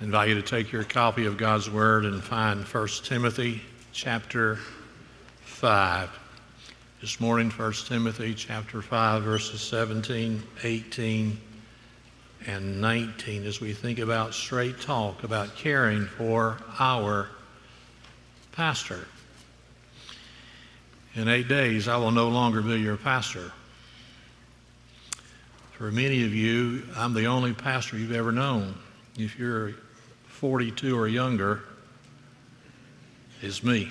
I 0.00 0.04
invite 0.04 0.28
you 0.28 0.34
to 0.34 0.42
take 0.42 0.72
your 0.72 0.82
copy 0.82 1.24
of 1.26 1.36
God's 1.36 1.70
Word 1.70 2.04
and 2.04 2.20
find 2.20 2.64
1 2.64 2.88
Timothy 3.04 3.62
chapter 3.92 4.58
5. 5.44 6.10
This 7.00 7.20
morning, 7.20 7.48
1 7.48 7.72
Timothy 7.86 8.34
chapter 8.34 8.82
5, 8.82 9.22
verses 9.22 9.60
17, 9.60 10.42
18, 10.64 11.38
and 12.46 12.80
19, 12.80 13.44
as 13.44 13.60
we 13.60 13.72
think 13.72 14.00
about 14.00 14.34
straight 14.34 14.80
talk 14.80 15.22
about 15.22 15.54
caring 15.54 16.06
for 16.06 16.58
our 16.80 17.28
pastor. 18.50 19.06
In 21.14 21.28
eight 21.28 21.46
days, 21.46 21.86
I 21.86 21.98
will 21.98 22.10
no 22.10 22.28
longer 22.28 22.62
be 22.62 22.80
your 22.80 22.96
pastor. 22.96 23.52
For 25.70 25.92
many 25.92 26.24
of 26.24 26.34
you, 26.34 26.82
I'm 26.96 27.14
the 27.14 27.26
only 27.26 27.52
pastor 27.54 27.96
you've 27.96 28.10
ever 28.10 28.32
known. 28.32 28.74
If 29.16 29.38
you're 29.38 29.74
42 30.34 30.98
or 30.98 31.06
younger, 31.06 31.62
is 33.40 33.62
me. 33.62 33.88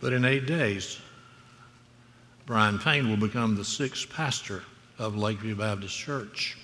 But 0.00 0.12
in 0.12 0.24
eight 0.24 0.46
days, 0.46 1.00
Brian 2.46 2.78
Payne 2.78 3.08
will 3.10 3.16
become 3.16 3.56
the 3.56 3.64
sixth 3.64 4.08
pastor 4.08 4.62
of 4.98 5.16
Lakeview 5.16 5.56
Baptist 5.56 5.96
Church. 5.96 6.56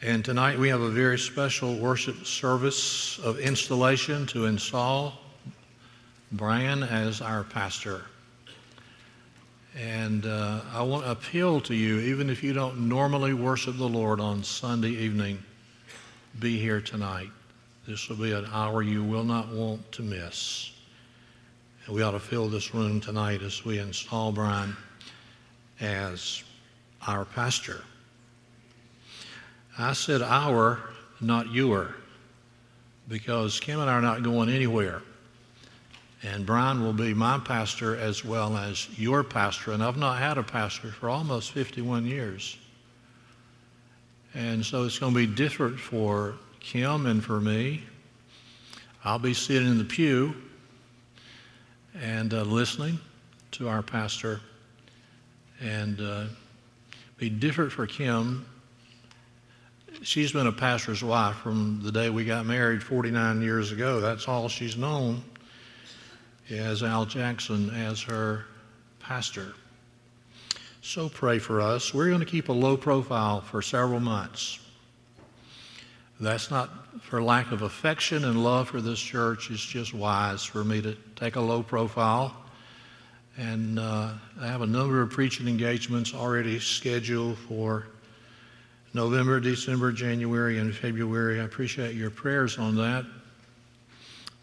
And 0.00 0.24
tonight 0.24 0.58
we 0.58 0.68
have 0.68 0.80
a 0.80 0.90
very 0.90 1.18
special 1.18 1.76
worship 1.76 2.24
service 2.24 3.18
of 3.18 3.40
installation 3.40 4.26
to 4.28 4.46
install 4.46 5.18
Brian 6.30 6.84
as 6.84 7.20
our 7.20 7.42
pastor. 7.42 8.04
And 9.78 10.26
uh, 10.26 10.60
I 10.72 10.82
want 10.82 11.04
to 11.04 11.12
appeal 11.12 11.60
to 11.62 11.74
you, 11.74 12.00
even 12.00 12.30
if 12.30 12.42
you 12.42 12.52
don't 12.52 12.88
normally 12.88 13.32
worship 13.32 13.76
the 13.76 13.88
Lord 13.88 14.18
on 14.18 14.42
Sunday 14.42 14.90
evening, 14.90 15.40
be 16.40 16.58
here 16.58 16.80
tonight. 16.80 17.30
This 17.86 18.08
will 18.08 18.16
be 18.16 18.32
an 18.32 18.46
hour 18.52 18.82
you 18.82 19.04
will 19.04 19.22
not 19.22 19.48
want 19.48 19.92
to 19.92 20.02
miss. 20.02 20.72
And 21.86 21.94
we 21.94 22.02
ought 22.02 22.10
to 22.10 22.18
fill 22.18 22.48
this 22.48 22.74
room 22.74 23.00
tonight 23.00 23.40
as 23.42 23.64
we 23.64 23.78
install 23.78 24.32
Brian 24.32 24.76
as 25.80 26.42
our 27.06 27.24
pastor. 27.24 27.82
I 29.78 29.92
said 29.92 30.22
our, 30.22 30.80
not 31.20 31.52
your, 31.52 31.94
because 33.06 33.60
Kim 33.60 33.78
and 33.78 33.88
I 33.88 33.92
are 33.92 34.02
not 34.02 34.24
going 34.24 34.48
anywhere. 34.48 35.02
And 36.22 36.44
Brian 36.44 36.82
will 36.82 36.92
be 36.92 37.14
my 37.14 37.38
pastor 37.38 37.96
as 37.96 38.24
well 38.24 38.56
as 38.56 38.88
your 38.98 39.22
pastor. 39.22 39.72
And 39.72 39.82
I've 39.82 39.96
not 39.96 40.18
had 40.18 40.36
a 40.36 40.42
pastor 40.42 40.88
for 40.88 41.08
almost 41.08 41.52
51 41.52 42.06
years. 42.06 42.56
And 44.34 44.64
so 44.64 44.84
it's 44.84 44.98
going 44.98 45.14
to 45.14 45.18
be 45.18 45.32
different 45.32 45.78
for 45.78 46.34
Kim 46.60 47.06
and 47.06 47.24
for 47.24 47.40
me. 47.40 47.84
I'll 49.04 49.20
be 49.20 49.32
sitting 49.32 49.68
in 49.68 49.78
the 49.78 49.84
pew 49.84 50.34
and 52.00 52.34
uh, 52.34 52.42
listening 52.42 52.98
to 53.52 53.68
our 53.68 53.82
pastor. 53.82 54.40
And 55.60 56.00
uh, 56.00 56.24
be 57.16 57.30
different 57.30 57.70
for 57.70 57.86
Kim. 57.86 58.44
She's 60.02 60.32
been 60.32 60.48
a 60.48 60.52
pastor's 60.52 61.02
wife 61.02 61.36
from 61.36 61.80
the 61.82 61.92
day 61.92 62.10
we 62.10 62.24
got 62.24 62.44
married 62.44 62.82
49 62.82 63.40
years 63.40 63.70
ago. 63.70 64.00
That's 64.00 64.26
all 64.26 64.48
she's 64.48 64.76
known 64.76 65.22
as 66.50 66.82
Al 66.82 67.04
Jackson 67.04 67.70
as 67.70 68.02
her 68.02 68.44
pastor. 69.00 69.54
So 70.82 71.08
pray 71.08 71.38
for 71.38 71.60
us. 71.60 71.92
We're 71.92 72.08
going 72.08 72.20
to 72.20 72.26
keep 72.26 72.48
a 72.48 72.52
low 72.52 72.76
profile 72.76 73.40
for 73.40 73.60
several 73.60 74.00
months. 74.00 74.58
That's 76.20 76.50
not 76.50 76.70
for 77.02 77.22
lack 77.22 77.52
of 77.52 77.62
affection 77.62 78.24
and 78.24 78.42
love 78.42 78.68
for 78.68 78.80
this 78.80 78.98
church. 78.98 79.50
It's 79.50 79.64
just 79.64 79.94
wise 79.94 80.44
for 80.44 80.64
me 80.64 80.82
to 80.82 80.96
take 81.14 81.36
a 81.36 81.40
low 81.40 81.62
profile. 81.62 82.34
And 83.36 83.78
uh, 83.78 84.10
I 84.40 84.46
have 84.46 84.62
a 84.62 84.66
number 84.66 85.00
of 85.00 85.10
preaching 85.10 85.46
engagements 85.46 86.12
already 86.12 86.58
scheduled 86.58 87.38
for 87.38 87.86
November, 88.94 89.38
December, 89.38 89.92
January, 89.92 90.58
and 90.58 90.74
February. 90.74 91.40
I 91.40 91.44
appreciate 91.44 91.94
your 91.94 92.10
prayers 92.10 92.58
on 92.58 92.74
that. 92.76 93.04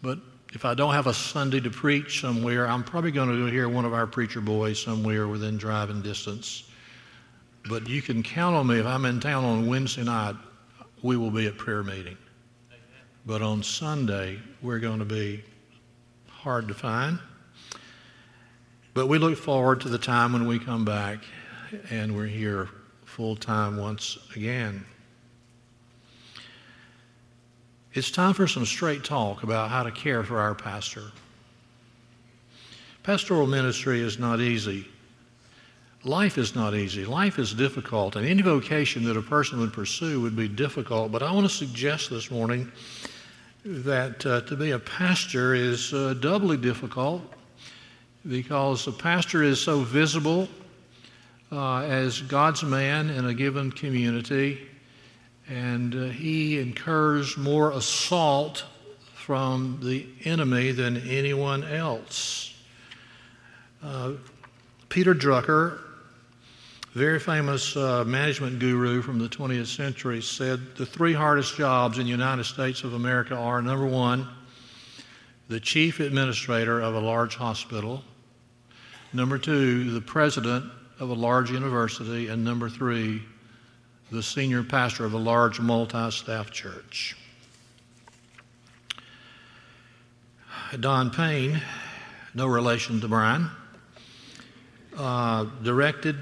But 0.00 0.18
if 0.52 0.64
I 0.64 0.74
don't 0.74 0.94
have 0.94 1.06
a 1.06 1.14
Sunday 1.14 1.60
to 1.60 1.70
preach 1.70 2.20
somewhere, 2.20 2.66
I'm 2.68 2.84
probably 2.84 3.10
going 3.10 3.28
to 3.28 3.46
hear 3.46 3.68
one 3.68 3.84
of 3.84 3.92
our 3.92 4.06
preacher 4.06 4.40
boys 4.40 4.80
somewhere 4.80 5.28
within 5.28 5.58
driving 5.58 6.02
distance. 6.02 6.64
But 7.68 7.88
you 7.88 8.00
can 8.00 8.22
count 8.22 8.54
on 8.54 8.66
me. 8.66 8.78
If 8.78 8.86
I'm 8.86 9.04
in 9.04 9.20
town 9.20 9.44
on 9.44 9.66
Wednesday 9.66 10.04
night, 10.04 10.36
we 11.02 11.16
will 11.16 11.30
be 11.30 11.46
at 11.46 11.58
prayer 11.58 11.82
meeting. 11.82 12.16
But 13.26 13.42
on 13.42 13.62
Sunday, 13.62 14.38
we're 14.62 14.78
going 14.78 15.00
to 15.00 15.04
be 15.04 15.42
hard 16.28 16.68
to 16.68 16.74
find. 16.74 17.18
But 18.94 19.08
we 19.08 19.18
look 19.18 19.36
forward 19.36 19.80
to 19.82 19.88
the 19.88 19.98
time 19.98 20.32
when 20.32 20.46
we 20.46 20.58
come 20.58 20.84
back 20.84 21.18
and 21.90 22.14
we're 22.16 22.26
here 22.26 22.68
full 23.04 23.34
time 23.34 23.76
once 23.76 24.16
again. 24.34 24.86
It's 27.96 28.10
time 28.10 28.34
for 28.34 28.46
some 28.46 28.66
straight 28.66 29.04
talk 29.04 29.42
about 29.42 29.70
how 29.70 29.82
to 29.82 29.90
care 29.90 30.22
for 30.22 30.38
our 30.38 30.54
pastor. 30.54 31.04
Pastoral 33.02 33.46
ministry 33.46 34.02
is 34.02 34.18
not 34.18 34.38
easy. 34.38 34.86
Life 36.04 36.36
is 36.36 36.54
not 36.54 36.74
easy. 36.74 37.06
Life 37.06 37.38
is 37.38 37.54
difficult, 37.54 38.14
and 38.16 38.26
any 38.26 38.42
vocation 38.42 39.02
that 39.04 39.16
a 39.16 39.22
person 39.22 39.60
would 39.60 39.72
pursue 39.72 40.20
would 40.20 40.36
be 40.36 40.46
difficult. 40.46 41.10
But 41.10 41.22
I 41.22 41.32
want 41.32 41.48
to 41.48 41.54
suggest 41.54 42.10
this 42.10 42.30
morning 42.30 42.70
that 43.64 44.26
uh, 44.26 44.42
to 44.42 44.56
be 44.56 44.72
a 44.72 44.78
pastor 44.78 45.54
is 45.54 45.94
uh, 45.94 46.12
doubly 46.20 46.58
difficult 46.58 47.22
because 48.28 48.86
a 48.86 48.92
pastor 48.92 49.42
is 49.42 49.58
so 49.58 49.80
visible 49.80 50.50
uh, 51.50 51.78
as 51.78 52.20
God's 52.20 52.62
man 52.62 53.08
in 53.08 53.24
a 53.24 53.32
given 53.32 53.72
community 53.72 54.68
and 55.48 55.94
uh, 55.94 56.04
he 56.06 56.58
incurs 56.58 57.36
more 57.36 57.72
assault 57.72 58.64
from 59.14 59.78
the 59.82 60.06
enemy 60.24 60.72
than 60.72 60.96
anyone 61.08 61.64
else. 61.64 62.54
Uh, 63.82 64.12
Peter 64.88 65.14
Drucker, 65.14 65.80
very 66.92 67.20
famous 67.20 67.76
uh, 67.76 68.04
management 68.04 68.58
guru 68.58 69.02
from 69.02 69.18
the 69.18 69.28
20th 69.28 69.66
century, 69.66 70.22
said 70.22 70.76
the 70.76 70.86
three 70.86 71.12
hardest 71.12 71.56
jobs 71.56 71.98
in 71.98 72.04
the 72.04 72.10
United 72.10 72.44
States 72.44 72.84
of 72.84 72.94
America 72.94 73.36
are 73.36 73.60
number 73.60 73.86
one, 73.86 74.26
the 75.48 75.60
chief 75.60 76.00
administrator 76.00 76.80
of 76.80 76.94
a 76.94 77.00
large 77.00 77.36
hospital, 77.36 78.02
number 79.12 79.38
two, 79.38 79.90
the 79.92 80.00
president 80.00 80.64
of 80.98 81.10
a 81.10 81.14
large 81.14 81.50
university, 81.50 82.28
and 82.28 82.44
number 82.44 82.68
three, 82.68 83.22
the 84.10 84.22
senior 84.22 84.62
pastor 84.62 85.04
of 85.04 85.12
a 85.14 85.18
large 85.18 85.60
multi 85.60 86.10
staff 86.10 86.50
church. 86.50 87.16
Don 90.80 91.10
Payne, 91.10 91.60
no 92.34 92.46
relation 92.46 93.00
to 93.00 93.08
Brian, 93.08 93.48
uh, 94.96 95.44
directed 95.62 96.16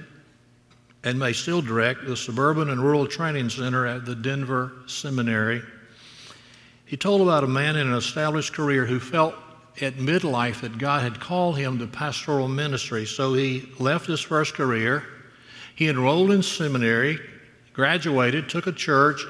and 1.03 1.19
may 1.19 1.33
still 1.33 1.61
direct 1.61 2.07
the 2.07 2.17
Suburban 2.17 2.71
and 2.71 2.83
Rural 2.83 3.07
Training 3.07 3.51
Center 3.51 3.87
at 3.87 4.07
the 4.07 4.15
Denver 4.15 4.73
Seminary. 4.87 5.63
He 6.87 6.97
told 6.97 7.21
about 7.21 7.45
a 7.45 7.49
man 7.49 7.77
in 7.77 7.89
an 7.89 7.95
established 7.95 8.55
career 8.55 8.87
who 8.87 8.99
felt 8.99 9.35
at 9.81 9.95
midlife 9.95 10.61
that 10.61 10.79
God 10.79 11.03
had 11.03 11.21
called 11.21 11.59
him 11.59 11.79
to 11.79 11.87
pastoral 11.87 12.49
ministry. 12.49 13.05
So 13.05 13.35
he 13.35 13.69
left 13.79 14.07
his 14.07 14.21
first 14.21 14.55
career. 14.55 15.05
He 15.75 15.89
enrolled 15.89 16.31
in 16.31 16.43
seminary, 16.43 17.19
graduated, 17.75 18.49
took 18.49 18.67
a 18.67 18.73
church, 18.73 19.23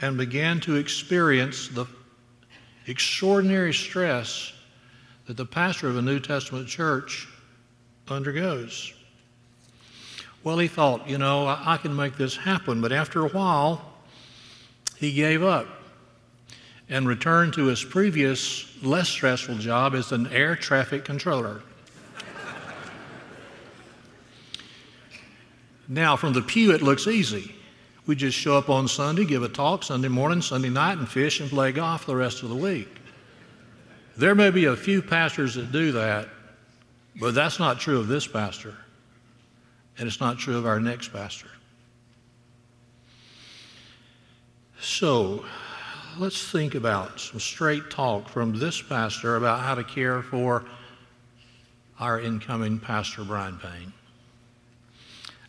and 0.00 0.16
began 0.16 0.60
to 0.60 0.76
experience 0.76 1.68
the 1.68 1.84
extraordinary 2.86 3.74
stress 3.74 4.52
that 5.26 5.36
the 5.36 5.44
pastor 5.44 5.88
of 5.88 5.96
a 5.98 6.02
New 6.02 6.20
Testament 6.20 6.66
church 6.68 7.28
undergoes. 8.08 8.94
Well, 10.42 10.58
he 10.58 10.68
thought, 10.68 11.08
you 11.08 11.18
know, 11.18 11.46
I, 11.46 11.74
I 11.74 11.76
can 11.76 11.94
make 11.94 12.16
this 12.16 12.36
happen. 12.36 12.80
But 12.80 12.92
after 12.92 13.26
a 13.26 13.28
while, 13.28 13.92
he 14.96 15.12
gave 15.12 15.42
up 15.42 15.66
and 16.88 17.06
returned 17.06 17.52
to 17.54 17.66
his 17.66 17.84
previous, 17.84 18.66
less 18.82 19.08
stressful 19.08 19.56
job 19.56 19.94
as 19.94 20.12
an 20.12 20.28
air 20.28 20.56
traffic 20.56 21.04
controller. 21.04 21.60
now, 25.88 26.16
from 26.16 26.32
the 26.32 26.40
pew, 26.40 26.72
it 26.72 26.80
looks 26.80 27.06
easy. 27.06 27.54
We 28.08 28.16
just 28.16 28.38
show 28.38 28.56
up 28.56 28.70
on 28.70 28.88
Sunday, 28.88 29.26
give 29.26 29.42
a 29.42 29.50
talk 29.50 29.82
Sunday 29.82 30.08
morning, 30.08 30.40
Sunday 30.40 30.70
night, 30.70 30.96
and 30.96 31.06
fish 31.06 31.40
and 31.40 31.50
play 31.50 31.72
golf 31.72 32.06
the 32.06 32.16
rest 32.16 32.42
of 32.42 32.48
the 32.48 32.54
week. 32.54 32.88
There 34.16 34.34
may 34.34 34.48
be 34.48 34.64
a 34.64 34.74
few 34.74 35.02
pastors 35.02 35.56
that 35.56 35.70
do 35.72 35.92
that, 35.92 36.26
but 37.20 37.34
that's 37.34 37.58
not 37.58 37.78
true 37.78 37.98
of 37.98 38.08
this 38.08 38.26
pastor, 38.26 38.74
and 39.98 40.08
it's 40.08 40.20
not 40.20 40.38
true 40.38 40.56
of 40.56 40.64
our 40.64 40.80
next 40.80 41.08
pastor. 41.12 41.50
So, 44.80 45.44
let's 46.16 46.50
think 46.50 46.74
about 46.74 47.20
some 47.20 47.40
straight 47.40 47.90
talk 47.90 48.30
from 48.30 48.58
this 48.58 48.80
pastor 48.80 49.36
about 49.36 49.60
how 49.60 49.74
to 49.74 49.84
care 49.84 50.22
for 50.22 50.64
our 52.00 52.18
incoming 52.18 52.78
pastor, 52.78 53.22
Brian 53.22 53.58
Payne. 53.58 53.92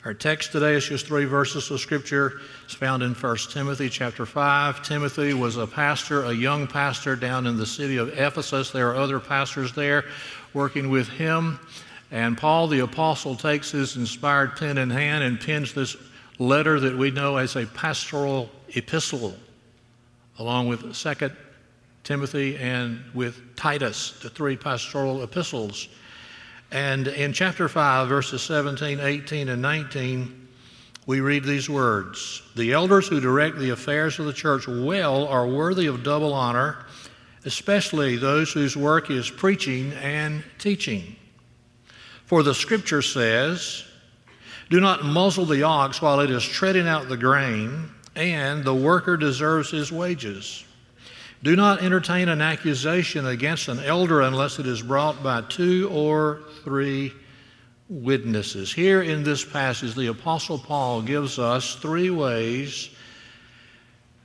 Our 0.06 0.14
text 0.14 0.54
today 0.54 0.76
is 0.76 0.88
just 0.88 1.08
three 1.08 1.26
verses 1.26 1.70
of 1.72 1.82
scripture. 1.82 2.40
It's 2.64 2.74
found 2.74 3.04
in 3.04 3.14
1 3.14 3.38
Timothy 3.52 3.90
chapter 3.90 4.26
5. 4.26 4.82
Timothy 4.82 5.34
was 5.34 5.58
a 5.58 5.68
pastor, 5.68 6.24
a 6.24 6.32
young 6.32 6.68
pastor 6.68 7.18
down 7.18 7.46
in 7.46 7.58
the 7.58 7.66
city 7.66 7.98
of 7.98 8.18
Ephesus. 8.18 8.72
There 8.72 8.90
are 8.92 8.96
other 8.96 9.20
pastors 9.20 9.74
there 9.74 10.06
working 10.54 10.90
with 10.90 11.10
him. 11.10 11.60
And 12.12 12.38
Paul 12.38 12.68
the 12.68 12.80
apostle 12.80 13.36
takes 13.36 13.72
his 13.72 13.98
inspired 13.98 14.56
pen 14.56 14.78
in 14.78 14.90
hand 14.90 15.26
and 15.26 15.38
pens 15.38 15.74
this 15.74 15.98
letter 16.38 16.80
that 16.80 16.98
we 16.98 17.12
know 17.12 17.36
as 17.36 17.58
a 17.58 17.66
pastoral 17.66 18.50
epistle, 18.70 19.36
along 20.38 20.70
with 20.70 20.96
2 20.96 21.30
Timothy 22.06 22.56
and 22.56 23.04
with 23.14 23.54
Titus, 23.58 24.18
the 24.22 24.30
three 24.30 24.56
pastoral 24.56 25.24
epistles. 25.24 25.90
And 26.72 27.08
in 27.08 27.34
chapter 27.34 27.68
5, 27.68 28.08
verses 28.08 28.42
17, 28.44 29.00
18, 29.00 29.50
and 29.50 29.62
19, 29.62 30.48
we 31.08 31.22
read 31.22 31.44
these 31.44 31.68
words 31.68 32.44
The 32.56 32.74
elders 32.74 33.08
who 33.08 33.20
direct 33.20 33.58
the 33.58 33.72
affairs 33.72 34.20
of 34.20 34.26
the 34.26 34.34
church 34.34 34.68
well 34.68 35.28
are 35.28 35.48
worthy 35.48 35.88
of 35.88 36.04
double 36.04 36.34
honor, 36.34 36.78
especially 37.46 38.18
those 38.18 38.52
whose 38.52 38.78
work 38.78 39.10
is 39.10 39.30
preaching 39.30 39.94
and 39.94 40.44
teaching. 40.60 41.16
For 42.26 42.44
the 42.44 42.54
scripture 42.54 43.02
says, 43.02 43.84
Do 44.70 44.80
not 44.80 45.04
muzzle 45.04 45.46
the 45.46 45.64
ox 45.64 46.00
while 46.00 46.20
it 46.20 46.30
is 46.30 46.44
treading 46.44 46.88
out 46.88 47.10
the 47.10 47.18
grain, 47.18 47.90
and 48.16 48.64
the 48.64 48.76
worker 48.76 49.18
deserves 49.18 49.72
his 49.72 49.92
wages. 49.92 50.64
Do 51.42 51.56
not 51.56 51.82
entertain 51.82 52.28
an 52.28 52.42
accusation 52.42 53.26
against 53.26 53.70
an 53.70 53.80
elder 53.80 54.22
unless 54.22 54.60
it 54.60 54.68
is 54.68 54.82
brought 54.82 55.24
by 55.24 55.42
two 55.42 55.90
or 55.92 56.42
three 56.64 57.14
witnesses. 57.88 58.74
Here 58.74 59.02
in 59.02 59.24
this 59.24 59.46
passage, 59.46 59.96
the 59.96 60.08
Apostle 60.08 60.60
Paul 60.60 61.02
gives 61.02 61.40
us 61.40 61.76
three 61.76 62.10
ways 62.10 62.90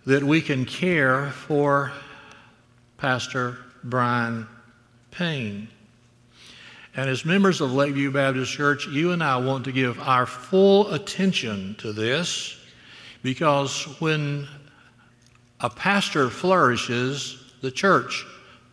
that 0.06 0.24
we 0.24 0.40
can 0.40 0.64
care 0.64 1.30
for 1.30 1.92
Pastor 2.98 3.58
Brian 3.84 4.48
Payne. 5.12 5.68
And 6.96 7.08
as 7.08 7.24
members 7.24 7.60
of 7.60 7.72
Lakeview 7.72 8.10
Baptist 8.10 8.52
Church, 8.52 8.86
you 8.86 9.12
and 9.12 9.22
I 9.22 9.36
want 9.36 9.64
to 9.64 9.72
give 9.72 10.00
our 10.00 10.26
full 10.26 10.92
attention 10.92 11.76
to 11.78 11.92
this 11.92 12.56
because 13.22 13.84
when 14.00 14.46
a 15.64 15.70
pastor 15.70 16.28
flourishes, 16.28 17.42
the 17.62 17.70
church 17.70 18.26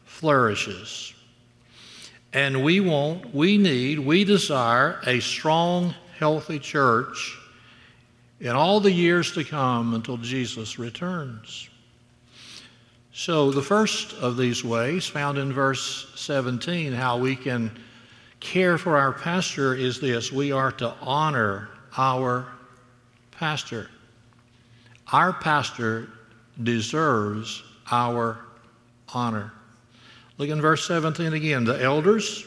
flourishes. 0.04 1.14
And 2.34 2.66
we 2.66 2.82
want, 2.82 3.34
we 3.34 3.58
need, 3.58 3.98
we 3.98 4.26
desire 4.26 5.00
a 5.08 5.22
strong, 5.22 5.96
healthy 6.20 6.60
church 6.60 7.38
in 8.42 8.58
all 8.58 8.82
the 8.82 8.92
years 8.92 9.32
to 9.36 9.46
come 9.46 9.94
until 9.94 10.18
Jesus 10.18 10.78
returns. 10.78 11.70
So, 13.14 13.52
the 13.52 13.62
first 13.62 14.12
of 14.16 14.36
these 14.36 14.62
ways, 14.62 15.08
found 15.08 15.38
in 15.38 15.54
verse 15.54 16.12
17, 16.18 16.92
how 16.92 17.18
we 17.18 17.38
can 17.38 17.72
care 18.42 18.78
for 18.78 18.98
our 18.98 19.14
pastor 19.14 19.76
is 19.76 20.02
this 20.02 20.30
we 20.30 20.52
are 20.52 20.74
to 20.74 20.94
honor 21.00 21.70
our 21.96 22.52
pastor. 23.32 23.90
Our 25.14 25.32
pastor 25.32 26.10
deserves 26.64 27.64
our 27.92 28.40
honor. 29.14 29.52
Look 30.38 30.50
in 30.50 30.62
verse 30.62 30.88
17 30.88 31.34
again. 31.34 31.64
The 31.64 31.82
elders 31.82 32.46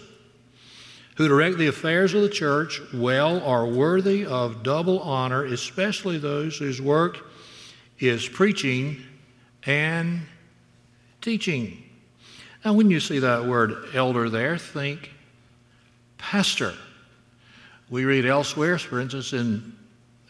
who 1.16 1.28
direct 1.28 1.58
the 1.58 1.69
affairs 1.69 2.12
of 2.14 2.22
the 2.22 2.28
church 2.28 2.81
well 2.93 3.40
are 3.44 3.66
worthy 3.66 4.26
of 4.26 4.62
double 4.62 5.00
honor, 5.00 5.44
especially 5.44 6.19
those 6.19 6.58
whose 6.58 6.81
work 6.81 7.25
is 8.00 8.28
preaching 8.28 9.02
and 9.64 10.22
teaching. 11.20 11.82
Now, 12.64 12.72
when 12.72 12.90
you 12.90 12.99
see 12.99 13.20
that 13.20 13.44
word 13.44 13.90
elder 13.94 14.28
there, 14.28 14.58
think 14.58 15.10
pastor. 16.19 16.75
We 17.90 18.05
read 18.05 18.26
elsewhere, 18.26 18.78
for 18.78 18.99
instance, 19.00 19.32
in 19.32 19.76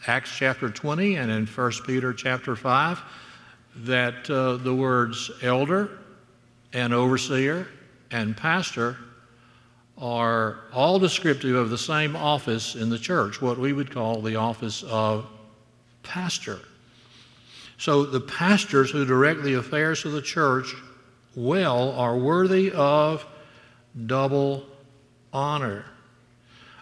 Acts 0.05 0.31
chapter 0.35 0.69
20 0.69 1.15
and 1.15 1.31
in 1.31 1.47
1 1.47 1.71
Peter 1.87 2.13
chapter 2.13 2.55
5, 2.55 3.01
that 3.77 4.29
uh, 4.29 4.57
the 4.57 4.73
words 4.73 5.31
elder 5.41 5.89
and 6.73 6.93
overseer 6.93 7.67
and 8.11 8.35
pastor 8.35 8.97
are 9.97 10.59
all 10.73 10.99
descriptive 10.99 11.55
of 11.55 11.69
the 11.69 11.77
same 11.77 12.15
office 12.15 12.75
in 12.75 12.89
the 12.89 12.99
church, 12.99 13.41
what 13.41 13.57
we 13.57 13.73
would 13.73 13.91
call 13.91 14.21
the 14.21 14.35
office 14.35 14.83
of 14.83 15.25
pastor. 16.03 16.59
So 17.77 18.05
the 18.05 18.19
pastors 18.19 18.91
who 18.91 19.05
direct 19.05 19.43
the 19.43 19.55
affairs 19.55 20.05
of 20.05 20.11
the 20.11 20.21
church 20.21 20.73
well 21.35 21.91
are 21.91 22.17
worthy 22.17 22.71
of 22.71 23.25
double 24.05 24.65
honor. 25.33 25.85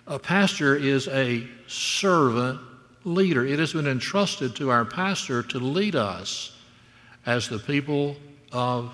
A 0.06 0.19
pastor 0.19 0.75
is 0.75 1.07
a 1.07 1.48
servant 1.68 2.60
leader. 3.04 3.46
It 3.46 3.60
has 3.60 3.74
been 3.74 3.88
entrusted 3.88 4.56
to 4.57 4.69
our 4.69 4.86
pastor 4.86 5.44
to 5.44 5.60
lead 5.60 5.96
us 5.96 6.53
as 7.25 7.48
the 7.48 7.60
people 7.60 8.16
of 8.52 8.94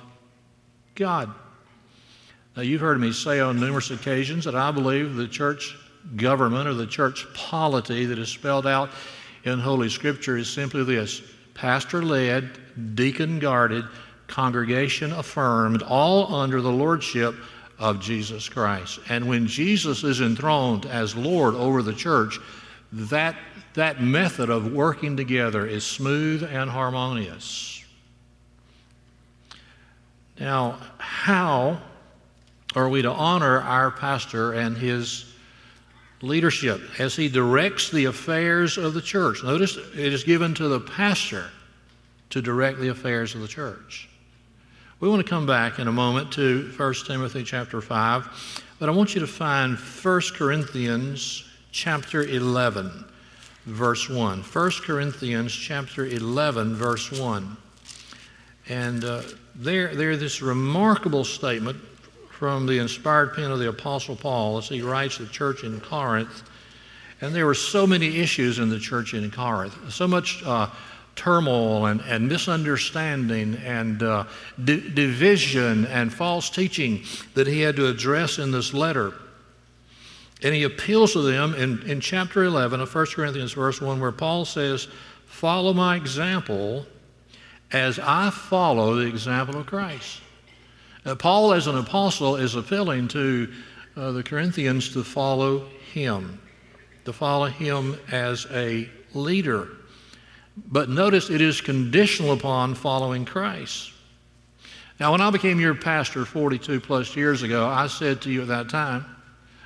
God. 0.95 1.33
Now, 2.55 2.63
you've 2.63 2.81
heard 2.81 2.99
me 2.99 3.13
say 3.13 3.39
on 3.39 3.59
numerous 3.59 3.91
occasions 3.91 4.45
that 4.45 4.55
I 4.55 4.71
believe 4.71 5.15
the 5.15 5.27
church 5.27 5.75
government 6.15 6.67
or 6.67 6.73
the 6.73 6.87
church 6.87 7.25
polity 7.33 8.05
that 8.05 8.19
is 8.19 8.29
spelled 8.29 8.67
out 8.67 8.89
in 9.43 9.59
Holy 9.59 9.89
Scripture 9.89 10.37
is 10.37 10.49
simply 10.49 10.83
this 10.83 11.21
pastor 11.53 12.03
led, 12.03 12.49
deacon 12.95 13.39
guarded, 13.39 13.85
congregation 14.27 15.11
affirmed, 15.11 15.81
all 15.83 16.33
under 16.35 16.61
the 16.61 16.71
lordship 16.71 17.35
of 17.77 18.01
Jesus 18.01 18.49
Christ. 18.49 18.99
And 19.09 19.27
when 19.27 19.47
Jesus 19.47 20.03
is 20.03 20.21
enthroned 20.21 20.85
as 20.85 21.15
Lord 21.15 21.55
over 21.55 21.81
the 21.81 21.93
church, 21.93 22.39
that, 22.91 23.35
that 23.75 24.01
method 24.01 24.49
of 24.49 24.73
working 24.73 25.15
together 25.15 25.65
is 25.65 25.85
smooth 25.85 26.43
and 26.43 26.69
harmonious. 26.69 27.78
Now, 30.39 30.77
how 30.97 31.81
are 32.75 32.87
we 32.87 33.01
to 33.01 33.11
honor 33.11 33.59
our 33.59 33.91
pastor 33.91 34.53
and 34.53 34.77
his 34.77 35.25
leadership 36.21 36.81
as 36.99 37.15
he 37.15 37.27
directs 37.27 37.91
the 37.91 38.05
affairs 38.05 38.77
of 38.77 38.93
the 38.93 39.01
church? 39.01 39.43
Notice 39.43 39.77
it 39.77 40.13
is 40.13 40.23
given 40.23 40.53
to 40.55 40.67
the 40.67 40.79
pastor 40.79 41.49
to 42.29 42.41
direct 42.41 42.79
the 42.79 42.89
affairs 42.89 43.35
of 43.35 43.41
the 43.41 43.47
church. 43.47 44.07
We 44.99 45.09
want 45.09 45.25
to 45.25 45.29
come 45.29 45.45
back 45.45 45.79
in 45.79 45.87
a 45.87 45.91
moment 45.91 46.31
to 46.33 46.71
1 46.75 46.93
Timothy 47.05 47.43
chapter 47.43 47.81
5, 47.81 48.63
but 48.79 48.89
I 48.89 48.91
want 48.91 49.15
you 49.15 49.21
to 49.21 49.27
find 49.27 49.77
1 49.77 50.21
Corinthians 50.35 51.43
chapter 51.71 52.23
11 52.23 53.05
verse 53.65 54.09
1. 54.09 54.41
1 54.41 54.71
Corinthians 54.83 55.53
chapter 55.53 56.05
11 56.05 56.75
verse 56.75 57.11
1. 57.11 57.57
And 58.67 59.03
uh, 59.03 59.21
there, 59.59 59.93
there 59.93 60.15
this 60.15 60.41
remarkable 60.41 61.25
statement 61.25 61.77
from 62.31 62.65
the 62.65 62.79
inspired 62.79 63.33
pen 63.33 63.51
of 63.51 63.59
the 63.59 63.67
Apostle 63.67 64.15
Paul 64.15 64.57
as 64.57 64.69
he 64.69 64.81
writes 64.81 65.17
the 65.17 65.25
church 65.27 65.65
in 65.65 65.81
Corinth. 65.81 66.43
And 67.19 67.35
there 67.35 67.45
were 67.45 67.53
so 67.53 67.85
many 67.85 68.17
issues 68.17 68.59
in 68.59 68.69
the 68.69 68.79
church 68.79 69.13
in 69.13 69.29
Corinth, 69.29 69.91
so 69.91 70.07
much 70.07 70.41
uh, 70.45 70.69
turmoil 71.17 71.87
and, 71.87 71.99
and, 72.07 72.29
misunderstanding 72.29 73.55
and 73.55 74.01
uh, 74.01 74.23
di- 74.63 74.89
division 74.91 75.85
and 75.87 76.13
false 76.13 76.49
teaching 76.49 77.03
that 77.33 77.45
he 77.45 77.59
had 77.59 77.75
to 77.75 77.87
address 77.87 78.39
in 78.39 78.51
this 78.51 78.73
letter. 78.73 79.13
And 80.41 80.55
he 80.55 80.63
appeals 80.63 81.11
to 81.11 81.21
them 81.21 81.53
in, 81.55 81.81
in 81.83 81.99
chapter 81.99 82.45
11 82.45 82.79
of 82.79 82.95
1 82.95 83.07
Corinthians, 83.07 83.51
verse 83.51 83.81
1, 83.81 83.99
where 83.99 84.13
Paul 84.13 84.45
says, 84.45 84.87
Follow 85.25 85.73
my 85.73 85.97
example 85.97 86.85
as 87.71 87.99
I 87.99 88.29
follow 88.29 88.95
the 88.95 89.07
example 89.07 89.57
of 89.57 89.65
Christ. 89.65 90.21
Uh, 91.05 91.15
Paul, 91.15 91.53
as 91.53 91.67
an 91.67 91.77
apostle, 91.77 92.35
is 92.35 92.55
appealing 92.55 93.07
to 93.09 93.51
uh, 93.95 94.11
the 94.11 94.23
Corinthians 94.23 94.91
to 94.93 95.03
follow 95.03 95.65
him, 95.93 96.41
to 97.05 97.13
follow 97.13 97.45
him 97.45 97.97
as 98.11 98.47
a 98.51 98.89
leader. 99.13 99.69
But 100.67 100.89
notice 100.89 101.29
it 101.29 101.41
is 101.41 101.61
conditional 101.61 102.33
upon 102.33 102.75
following 102.75 103.25
Christ. 103.25 103.93
Now, 104.99 105.13
when 105.13 105.21
I 105.21 105.29
became 105.29 105.59
your 105.59 105.75
pastor 105.75 106.25
42 106.25 106.81
plus 106.81 107.15
years 107.15 107.43
ago, 107.43 107.65
I 107.65 107.87
said 107.87 108.21
to 108.21 108.31
you 108.31 108.41
at 108.41 108.49
that 108.49 108.69
time, 108.69 109.05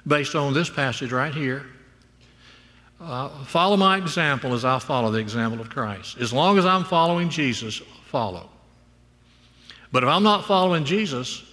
based 0.06 0.36
on 0.36 0.54
this 0.54 0.70
passage 0.70 1.12
right 1.12 1.34
here, 1.34 1.66
uh, 3.02 3.30
follow 3.46 3.76
my 3.76 3.98
example 3.98 4.54
as 4.54 4.64
I 4.64 4.80
follow 4.80 5.12
the 5.12 5.20
example 5.20 5.60
of 5.60 5.70
Christ. 5.70 6.18
As 6.20 6.32
long 6.32 6.58
as 6.58 6.66
I'm 6.66 6.84
following 6.84 7.30
Jesus, 7.30 7.82
follow. 8.14 8.48
But 9.92 10.04
if 10.04 10.10
I'm 10.10 10.22
not 10.22 10.46
following 10.46 10.86
Jesus, 10.86 11.44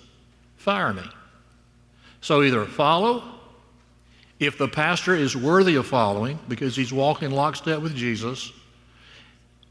fire 0.59 0.93
me. 0.93 1.02
So 2.21 2.43
either 2.43 2.67
follow, 2.67 3.25
if 4.38 4.59
the 4.59 4.69
pastor 4.69 5.14
is 5.14 5.35
worthy 5.35 5.76
of 5.76 5.87
following 5.87 6.38
because 6.49 6.76
he's 6.76 6.93
walking 6.93 7.31
lockstep 7.31 7.81
with 7.81 7.97
Jesus, 7.97 8.52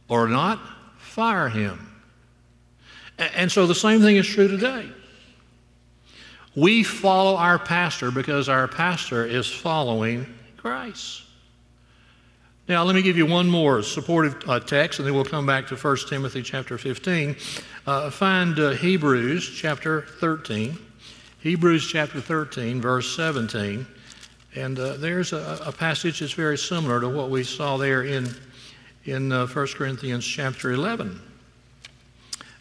or 0.07 0.27
not, 0.27 0.59
fire 0.97 1.47
him. 1.47 1.91
And 3.19 3.51
so 3.51 3.67
the 3.67 3.75
same 3.75 4.01
thing 4.01 4.15
is 4.15 4.25
true 4.25 4.47
today. 4.47 4.89
We 6.55 6.81
follow 6.81 7.35
our 7.35 7.59
pastor 7.59 8.09
because 8.09 8.49
our 8.49 8.67
pastor 8.67 9.27
is 9.27 9.45
following 9.45 10.25
Christ. 10.57 11.21
Now, 12.69 12.83
let 12.83 12.93
me 12.93 13.01
give 13.01 13.17
you 13.17 13.25
one 13.25 13.49
more 13.49 13.81
supportive 13.81 14.47
uh, 14.47 14.59
text, 14.59 14.99
and 14.99 15.07
then 15.07 15.15
we'll 15.15 15.25
come 15.25 15.47
back 15.47 15.65
to 15.69 15.75
1 15.75 15.97
Timothy 16.07 16.43
chapter 16.43 16.77
15. 16.77 17.35
Uh, 17.87 18.11
find 18.11 18.59
uh, 18.59 18.69
Hebrews 18.69 19.49
chapter 19.49 20.03
13. 20.03 20.77
Hebrews 21.39 21.87
chapter 21.87 22.21
13, 22.21 22.79
verse 22.79 23.15
17. 23.15 23.87
And 24.53 24.77
uh, 24.77 24.97
there's 24.97 25.33
a, 25.33 25.59
a, 25.65 25.71
passage 25.71 26.19
that's 26.19 26.33
very 26.33 26.59
similar 26.59 27.01
to 27.01 27.09
what 27.09 27.31
we 27.31 27.43
saw 27.43 27.77
there 27.77 28.03
in, 28.03 28.29
in 29.05 29.31
1 29.31 29.41
uh, 29.41 29.65
Corinthians 29.73 30.23
chapter 30.23 30.71
11. 30.71 31.19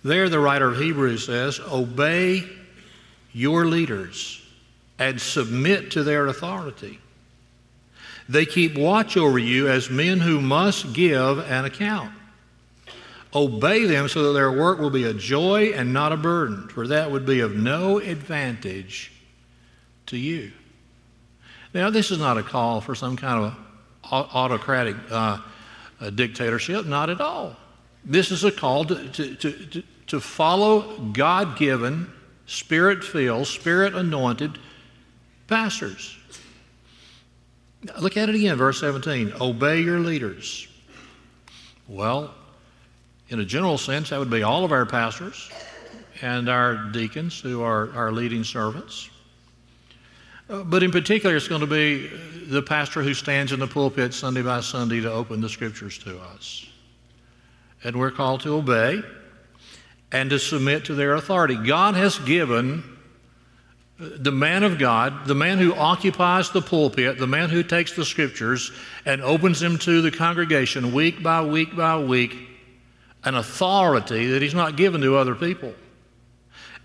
There, 0.04 0.30
the 0.30 0.40
writer 0.40 0.68
of 0.68 0.78
Hebrews 0.78 1.26
says, 1.26 1.60
Obey 1.70 2.44
your 3.34 3.66
leaders 3.66 4.40
and 4.98 5.20
submit 5.20 5.90
to 5.90 6.02
their 6.02 6.28
authority 6.28 6.98
they 8.28 8.44
keep 8.44 8.76
watch 8.76 9.16
over 9.16 9.38
you 9.38 9.68
as 9.68 9.88
men 9.88 10.20
who 10.20 10.40
must 10.40 10.92
give 10.92 11.38
an 11.38 11.64
account. 11.64 12.12
Obey 13.34 13.84
them 13.84 14.08
so 14.08 14.24
that 14.24 14.32
their 14.32 14.52
work 14.52 14.78
will 14.78 14.90
be 14.90 15.04
a 15.04 15.14
joy 15.14 15.72
and 15.74 15.92
not 15.92 16.12
a 16.12 16.16
burden, 16.16 16.68
for 16.68 16.86
that 16.88 17.10
would 17.10 17.26
be 17.26 17.40
of 17.40 17.54
no 17.54 17.98
advantage 17.98 19.12
to 20.06 20.16
you. 20.16 20.52
Now, 21.74 21.90
this 21.90 22.10
is 22.10 22.18
not 22.18 22.38
a 22.38 22.42
call 22.42 22.80
for 22.80 22.94
some 22.94 23.16
kind 23.16 23.44
of 23.44 23.56
autocratic 24.10 24.96
uh, 25.10 25.38
dictatorship, 26.14 26.86
not 26.86 27.10
at 27.10 27.20
all. 27.20 27.56
This 28.04 28.30
is 28.30 28.44
a 28.44 28.52
call 28.52 28.84
to, 28.86 29.08
to, 29.08 29.34
to, 29.36 29.82
to 30.06 30.20
follow 30.20 30.98
God 31.12 31.58
given, 31.58 32.10
spirit 32.46 33.04
filled, 33.04 33.46
spirit 33.46 33.94
anointed 33.94 34.58
pastors. 35.46 36.17
Look 38.00 38.16
at 38.16 38.28
it 38.28 38.34
again, 38.34 38.56
verse 38.56 38.80
17. 38.80 39.34
Obey 39.40 39.80
your 39.80 40.00
leaders. 40.00 40.66
Well, 41.86 42.34
in 43.28 43.40
a 43.40 43.44
general 43.44 43.78
sense, 43.78 44.10
that 44.10 44.18
would 44.18 44.30
be 44.30 44.42
all 44.42 44.64
of 44.64 44.72
our 44.72 44.84
pastors 44.84 45.50
and 46.20 46.48
our 46.48 46.90
deacons 46.90 47.40
who 47.40 47.62
are 47.62 47.92
our 47.94 48.10
leading 48.10 48.42
servants. 48.42 49.10
Uh, 50.50 50.64
but 50.64 50.82
in 50.82 50.90
particular, 50.90 51.36
it's 51.36 51.46
going 51.46 51.60
to 51.60 51.66
be 51.66 52.08
the 52.46 52.62
pastor 52.62 53.02
who 53.02 53.14
stands 53.14 53.52
in 53.52 53.60
the 53.60 53.66
pulpit 53.66 54.14
Sunday 54.14 54.42
by 54.42 54.60
Sunday 54.60 55.00
to 55.00 55.12
open 55.12 55.40
the 55.40 55.48
scriptures 55.48 55.98
to 55.98 56.18
us. 56.18 56.66
And 57.84 57.96
we're 57.96 58.10
called 58.10 58.40
to 58.40 58.54
obey 58.54 59.02
and 60.10 60.30
to 60.30 60.38
submit 60.38 60.86
to 60.86 60.94
their 60.94 61.14
authority. 61.14 61.54
God 61.54 61.94
has 61.94 62.18
given 62.20 62.82
the 63.98 64.30
man 64.30 64.62
of 64.62 64.78
God, 64.78 65.26
the 65.26 65.34
man 65.34 65.58
who 65.58 65.74
occupies 65.74 66.50
the 66.50 66.62
pulpit, 66.62 67.18
the 67.18 67.26
man 67.26 67.50
who 67.50 67.64
takes 67.64 67.94
the 67.94 68.04
scriptures 68.04 68.70
and 69.04 69.20
opens 69.22 69.58
them 69.58 69.76
to 69.78 70.00
the 70.02 70.10
congregation 70.10 70.92
week 70.92 71.22
by 71.22 71.42
week 71.42 71.74
by 71.74 71.98
week, 71.98 72.36
an 73.24 73.34
authority 73.34 74.28
that 74.28 74.42
he's 74.42 74.54
not 74.54 74.76
given 74.76 75.00
to 75.00 75.16
other 75.16 75.34
people. 75.34 75.74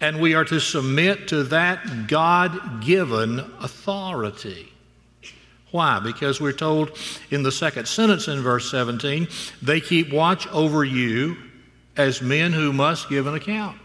And 0.02 0.20
we 0.20 0.34
are 0.34 0.46
to 0.46 0.60
submit 0.60 1.28
to 1.28 1.44
that 1.46 2.08
God 2.08 2.84
given 2.84 3.40
authority. 3.62 4.74
Why? 5.70 6.00
Because 6.00 6.42
we're 6.42 6.52
told 6.52 6.98
in 7.30 7.44
the 7.44 7.52
second 7.52 7.88
sentence 7.88 8.28
in 8.28 8.42
verse 8.42 8.70
17, 8.72 9.28
they 9.62 9.80
keep 9.80 10.12
watch 10.12 10.48
over 10.48 10.84
you 10.84 11.38
as 11.96 12.24
men 12.24 12.54
who 12.54 12.74
must 12.74 13.08
give 13.08 13.28
an 13.28 13.36
account 13.36 13.78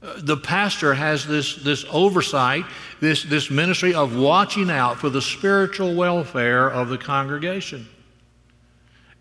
the 0.00 0.36
pastor 0.36 0.94
has 0.94 1.26
this, 1.26 1.56
this 1.56 1.84
oversight, 1.90 2.64
this, 3.00 3.24
this 3.24 3.50
ministry 3.50 3.94
of 3.94 4.16
watching 4.16 4.70
out 4.70 4.98
for 4.98 5.10
the 5.10 5.22
spiritual 5.22 5.94
welfare 5.94 6.68
of 6.68 6.88
the 6.88 6.98
congregation. 6.98 7.88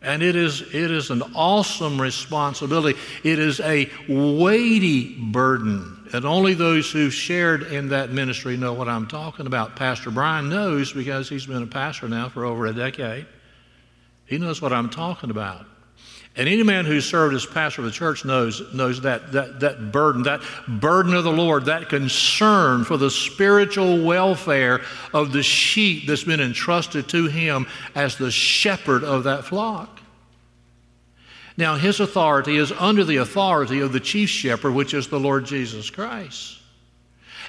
And 0.01 0.21
it 0.21 0.35
is, 0.35 0.61
it 0.61 0.91
is 0.91 1.09
an 1.09 1.23
awesome 1.33 1.99
responsibility. 1.99 2.97
It 3.23 3.39
is 3.39 3.59
a 3.59 3.89
weighty 4.07 5.15
burden. 5.15 6.07
And 6.13 6.23
only 6.23 6.53
those 6.53 6.91
who've 6.91 7.13
shared 7.13 7.63
in 7.63 7.89
that 7.89 8.11
ministry 8.11 8.55
know 8.55 8.73
what 8.73 8.87
I'm 8.87 9.07
talking 9.07 9.47
about. 9.47 9.75
Pastor 9.75 10.11
Brian 10.11 10.49
knows 10.49 10.93
because 10.93 11.27
he's 11.27 11.47
been 11.47 11.63
a 11.63 11.67
pastor 11.67 12.07
now 12.07 12.29
for 12.29 12.45
over 12.45 12.67
a 12.67 12.73
decade. 12.73 13.25
He 14.25 14.37
knows 14.37 14.61
what 14.61 14.71
I'm 14.71 14.89
talking 14.89 15.31
about. 15.31 15.65
And 16.37 16.47
any 16.47 16.61
man 16.61 16.85
who's 16.85 17.03
served 17.03 17.33
as 17.33 17.47
pastor 17.47 17.81
of 17.81 17.85
the 17.85 17.91
church 17.91 18.23
knows, 18.23 18.61
knows 18.71 19.01
that, 19.01 19.31
that, 19.31 19.59
that 19.61 19.91
burden, 19.91 20.21
that 20.23 20.41
burden 20.67 21.15
of 21.15 21.23
the 21.23 21.31
Lord, 21.31 21.65
that 21.65 21.89
concern 21.89 22.83
for 22.83 22.95
the 22.95 23.09
spiritual 23.09 24.03
welfare 24.03 24.81
of 25.15 25.31
the 25.31 25.41
sheep 25.41 26.05
that's 26.05 26.23
been 26.23 26.39
entrusted 26.39 27.09
to 27.09 27.25
him 27.25 27.65
as 27.95 28.17
the 28.17 28.29
shepherd 28.29 29.03
of 29.03 29.23
that 29.23 29.45
flock. 29.45 29.99
Now, 31.57 31.75
his 31.75 31.99
authority 31.99 32.57
is 32.57 32.71
under 32.71 33.03
the 33.03 33.17
authority 33.17 33.79
of 33.79 33.91
the 33.91 33.99
chief 33.99 34.29
shepherd, 34.29 34.73
which 34.73 34.93
is 34.93 35.07
the 35.07 35.19
Lord 35.19 35.43
Jesus 35.43 35.89
Christ. 35.89 36.59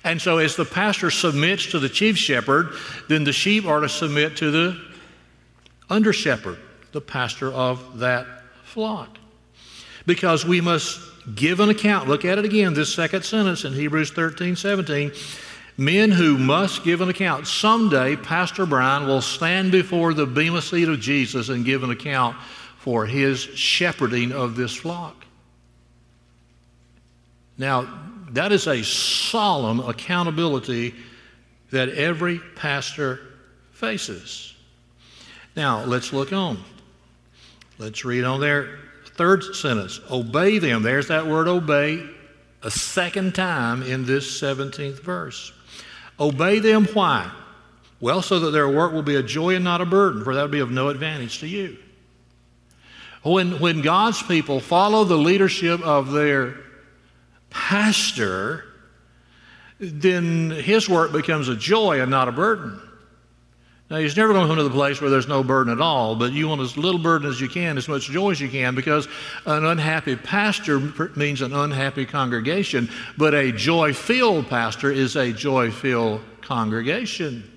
And 0.03 0.23
so, 0.23 0.39
as 0.39 0.57
the 0.57 0.65
pastor 0.65 1.11
submits 1.11 1.67
to 1.73 1.79
the 1.79 1.91
chief 1.91 2.17
shepherd, 2.17 2.71
then 3.09 3.25
the 3.25 3.35
sheep 3.35 3.67
are 3.67 3.81
to 3.81 3.89
submit 3.91 4.39
to 4.39 4.51
the 4.51 4.81
under 5.91 6.15
shepherd, 6.15 6.59
the 6.93 7.03
pastor 7.03 7.53
of 7.53 7.99
that 7.99 8.38
flock. 8.69 9.19
Because 10.07 10.45
we 10.45 10.61
must 10.61 11.01
give 11.35 11.61
an 11.61 11.69
account. 11.69 12.09
Look 12.09 12.25
at 12.25 12.39
it 12.39 12.45
again, 12.45 12.75
this 12.75 12.95
second 12.95 13.25
sentence 13.25 13.65
in 13.65 13.73
Hebrews 13.73 14.11
13 14.11 14.57
17. 14.57 15.13
Men 15.77 16.11
who 16.11 16.37
must 16.37 16.83
give 16.83 17.01
an 17.01 17.09
account. 17.09 17.47
Someday, 17.47 18.17
Pastor 18.17 18.67
Brian 18.67 19.07
will 19.07 19.21
stand 19.21 19.71
before 19.71 20.13
the 20.13 20.27
Bema 20.27 20.61
seat 20.61 20.89
of 20.89 21.01
Jesus 21.01 21.51
and 21.51 21.65
give 21.65 21.85
an 21.85 21.91
account 21.91 22.37
for 22.79 23.07
his 23.07 23.41
shepherding 23.41 24.33
of 24.33 24.57
this 24.57 24.75
flock. 24.75 25.25
Now, 27.57 27.89
that 28.31 28.51
is 28.51 28.67
a 28.67 28.83
solemn 28.83 29.81
accountability 29.81 30.95
that 31.71 31.91
every 31.91 32.41
pastor 32.57 33.21
faces. 33.73 34.55
Now, 35.55 35.85
let's 35.85 36.13
look 36.13 36.33
on. 36.33 36.63
Let's 37.79 38.05
read 38.05 38.25
on 38.25 38.41
there. 38.41 38.79
Third 39.15 39.43
sentence 39.55 40.01
obey 40.11 40.59
them. 40.59 40.83
There's 40.83 41.09
that 41.09 41.27
word 41.27 41.49
obey 41.49 42.09
a 42.63 42.71
second 42.71 43.35
time 43.35 43.83
in 43.83 44.05
this 44.05 44.41
17th 44.41 45.01
verse. 45.01 45.53
Obey 46.19 46.59
them 46.59 46.87
why? 46.87 47.31
Well, 48.01 48.23
so 48.23 48.41
that 48.41 48.51
their 48.51 48.69
work 48.69 48.93
will 48.93 49.03
be 49.03 49.17
a 49.17 49.23
joy 49.23 49.55
and 49.55 49.65
not 49.65 49.81
a 49.81 49.87
burden, 49.87 50.25
for 50.25 50.35
that 50.35 50.43
would 50.43 50.51
be 50.51 50.61
of 50.61 50.71
no 50.71 50.89
advantage 50.89 51.41
to 51.41 51.49
you. 51.49 51.77
When, 53.23 53.59
when 53.59 53.83
God's 53.83 54.23
people 54.23 54.61
follow 54.61 55.05
the 55.05 55.17
leadership 55.17 55.81
of 55.81 56.13
their 56.13 56.57
pastor, 57.51 58.65
then 59.81 60.51
his 60.51 60.89
work 60.89 61.13
becomes 61.13 61.49
a 61.49 61.57
joy 61.57 62.01
and 62.01 62.11
not 62.11 62.29
a 62.29 62.33
burden. 62.33 62.81
Now, 63.91 63.97
he's 63.97 64.19
never 64.19 64.35
going 64.35 64.45
to 64.45 64.49
come 64.49 64.59
to 64.59 64.65
the 64.65 64.71
place 64.71 65.01
where 65.01 65.09
there's 65.09 65.29
no 65.29 65.43
burden 65.43 65.73
at 65.73 65.81
all, 65.81 66.15
but 66.15 66.33
you 66.33 66.47
want 66.47 66.61
as 66.61 66.77
little 66.77 67.01
burden 67.01 67.27
as 67.27 67.41
you 67.41 67.49
can, 67.49 67.79
as 67.79 67.89
much 67.89 68.11
joy 68.11 68.33
as 68.33 68.41
you 68.41 68.51
can, 68.51 68.75
because 68.75 69.09
an 69.47 69.65
unhappy 69.65 70.15
pastor 70.15 70.79
means 71.17 71.41
an 71.41 71.55
unhappy 71.55 72.05
congregation, 72.05 72.91
but 73.17 73.33
a 73.33 73.51
joy 73.51 73.95
filled 73.95 74.47
pastor 74.49 74.93
is 74.93 75.17
a 75.17 75.33
joy 75.33 75.71
filled 75.71 76.21
congregation. 76.43 77.51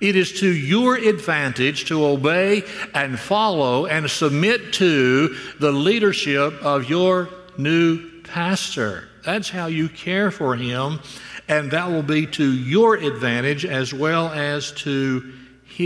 It 0.00 0.16
is 0.16 0.40
to 0.40 0.48
your 0.48 0.96
advantage 0.96 1.84
to 1.84 2.02
obey 2.02 2.64
and 2.94 3.18
follow 3.18 3.84
and 3.84 4.10
submit 4.10 4.72
to 4.74 5.36
the 5.60 5.70
leadership 5.70 6.54
of 6.62 6.88
your 6.88 7.28
new 7.58 8.22
pastor. 8.22 9.10
That's 9.22 9.50
how 9.50 9.66
you 9.66 9.90
care 9.90 10.30
for 10.30 10.56
him, 10.56 11.00
and 11.46 11.70
that 11.72 11.90
will 11.90 12.02
be 12.02 12.26
to 12.28 12.52
your 12.52 12.94
advantage 12.94 13.66
as 13.66 13.92
well 13.92 14.28
as 14.28 14.72
to 14.72 15.30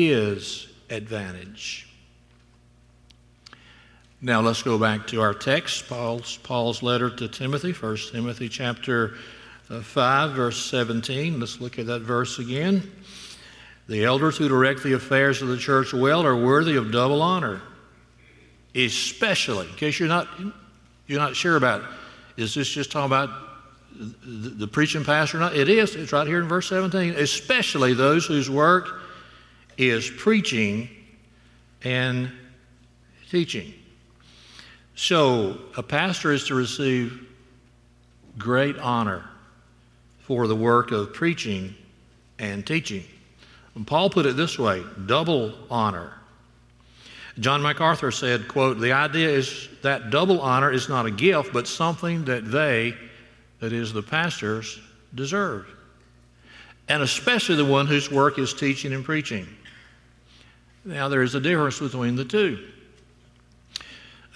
his 0.04 0.68
advantage. 0.90 1.88
Now 4.20 4.40
let's 4.40 4.62
go 4.62 4.78
back 4.78 5.06
to 5.08 5.20
our 5.20 5.34
text, 5.34 5.88
Paul's, 5.88 6.38
Paul's 6.38 6.82
letter 6.82 7.10
to 7.10 7.28
Timothy, 7.28 7.72
1 7.72 7.96
Timothy 8.12 8.48
chapter 8.48 9.14
uh, 9.70 9.80
5, 9.80 10.32
verse 10.32 10.64
17. 10.70 11.38
Let's 11.38 11.60
look 11.60 11.78
at 11.78 11.86
that 11.86 12.00
verse 12.00 12.38
again. 12.38 12.90
The 13.88 14.04
elders 14.04 14.36
who 14.36 14.48
direct 14.48 14.82
the 14.82 14.94
affairs 14.94 15.42
of 15.42 15.48
the 15.48 15.58
church 15.58 15.92
well 15.92 16.26
are 16.26 16.36
worthy 16.36 16.76
of 16.76 16.90
double 16.90 17.22
honor, 17.22 17.62
especially, 18.74 19.68
in 19.68 19.74
case 19.74 20.00
you're 20.00 20.08
not 20.08 20.28
You're 21.06 21.20
not 21.20 21.36
sure 21.36 21.56
about 21.56 21.82
is 22.36 22.54
this 22.54 22.68
just 22.68 22.90
talking 22.90 23.06
about 23.06 23.30
the, 23.94 24.50
the 24.50 24.66
preaching 24.66 25.04
pastor? 25.04 25.38
Or 25.38 25.40
Not? 25.40 25.56
It 25.56 25.68
is. 25.68 25.94
It's 25.94 26.12
right 26.12 26.26
here 26.26 26.40
in 26.40 26.48
verse 26.48 26.68
17. 26.68 27.14
Especially 27.14 27.94
those 27.94 28.26
whose 28.26 28.50
work 28.50 29.00
is 29.78 30.10
preaching 30.10 30.88
and 31.82 32.30
teaching. 33.30 33.74
So 34.94 35.58
a 35.76 35.82
pastor 35.82 36.32
is 36.32 36.46
to 36.48 36.54
receive 36.54 37.26
great 38.38 38.78
honor 38.78 39.24
for 40.20 40.46
the 40.46 40.56
work 40.56 40.90
of 40.90 41.12
preaching 41.12 41.74
and 42.38 42.66
teaching. 42.66 43.04
And 43.74 43.86
Paul 43.86 44.10
put 44.10 44.26
it 44.26 44.36
this 44.36 44.58
way 44.58 44.82
double 45.06 45.54
honor. 45.70 46.12
John 47.38 47.60
MacArthur 47.60 48.10
said, 48.10 48.48
quote, 48.48 48.80
the 48.80 48.92
idea 48.92 49.28
is 49.28 49.68
that 49.82 50.08
double 50.08 50.40
honor 50.40 50.72
is 50.72 50.88
not 50.88 51.04
a 51.04 51.10
gift, 51.10 51.52
but 51.52 51.68
something 51.68 52.24
that 52.24 52.50
they, 52.50 52.94
that 53.60 53.74
is 53.74 53.92
the 53.92 54.02
pastors, 54.02 54.80
deserve. 55.14 55.66
And 56.88 57.02
especially 57.02 57.56
the 57.56 57.64
one 57.64 57.86
whose 57.86 58.10
work 58.10 58.38
is 58.38 58.54
teaching 58.54 58.94
and 58.94 59.04
preaching. 59.04 59.46
Now, 60.86 61.08
there 61.08 61.22
is 61.22 61.34
a 61.34 61.40
difference 61.40 61.80
between 61.80 62.14
the 62.14 62.24
two. 62.24 62.64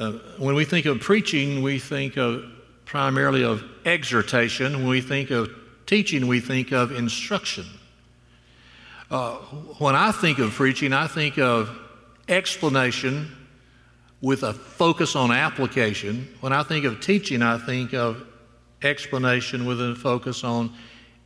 Uh, 0.00 0.12
when 0.36 0.56
we 0.56 0.64
think 0.64 0.84
of 0.84 0.98
preaching, 0.98 1.62
we 1.62 1.78
think 1.78 2.16
of 2.16 2.44
primarily 2.84 3.44
of 3.44 3.62
exhortation. 3.84 4.72
When 4.78 4.88
we 4.88 5.00
think 5.00 5.30
of 5.30 5.48
teaching, 5.86 6.26
we 6.26 6.40
think 6.40 6.72
of 6.72 6.90
instruction. 6.90 7.66
Uh, 9.12 9.36
when 9.78 9.94
I 9.94 10.10
think 10.10 10.40
of 10.40 10.50
preaching, 10.50 10.92
I 10.92 11.06
think 11.06 11.38
of 11.38 11.70
explanation 12.28 13.30
with 14.20 14.42
a 14.42 14.52
focus 14.52 15.14
on 15.14 15.30
application. 15.30 16.36
When 16.40 16.52
I 16.52 16.64
think 16.64 16.84
of 16.84 17.00
teaching, 17.00 17.42
I 17.42 17.58
think 17.58 17.94
of 17.94 18.26
explanation 18.82 19.66
with 19.66 19.80
a 19.80 19.94
focus 19.94 20.42
on 20.42 20.72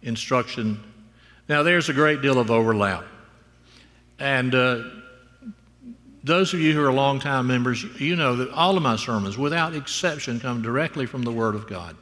instruction. 0.02 0.84
Now, 1.48 1.62
there's 1.62 1.88
a 1.88 1.94
great 1.94 2.20
deal 2.20 2.38
of 2.38 2.50
overlap. 2.50 3.06
And 4.18 4.54
uh, 4.54 4.82
those 6.24 6.54
of 6.54 6.60
you 6.60 6.72
who 6.72 6.82
are 6.82 6.92
longtime 6.92 7.46
members, 7.46 7.84
you 8.00 8.16
know 8.16 8.36
that 8.36 8.50
all 8.50 8.78
of 8.78 8.82
my 8.82 8.96
sermons, 8.96 9.36
without 9.36 9.74
exception, 9.74 10.40
come 10.40 10.62
directly 10.62 11.04
from 11.04 11.22
the 11.22 11.30
Word 11.30 11.54
of 11.54 11.68
God. 11.68 11.96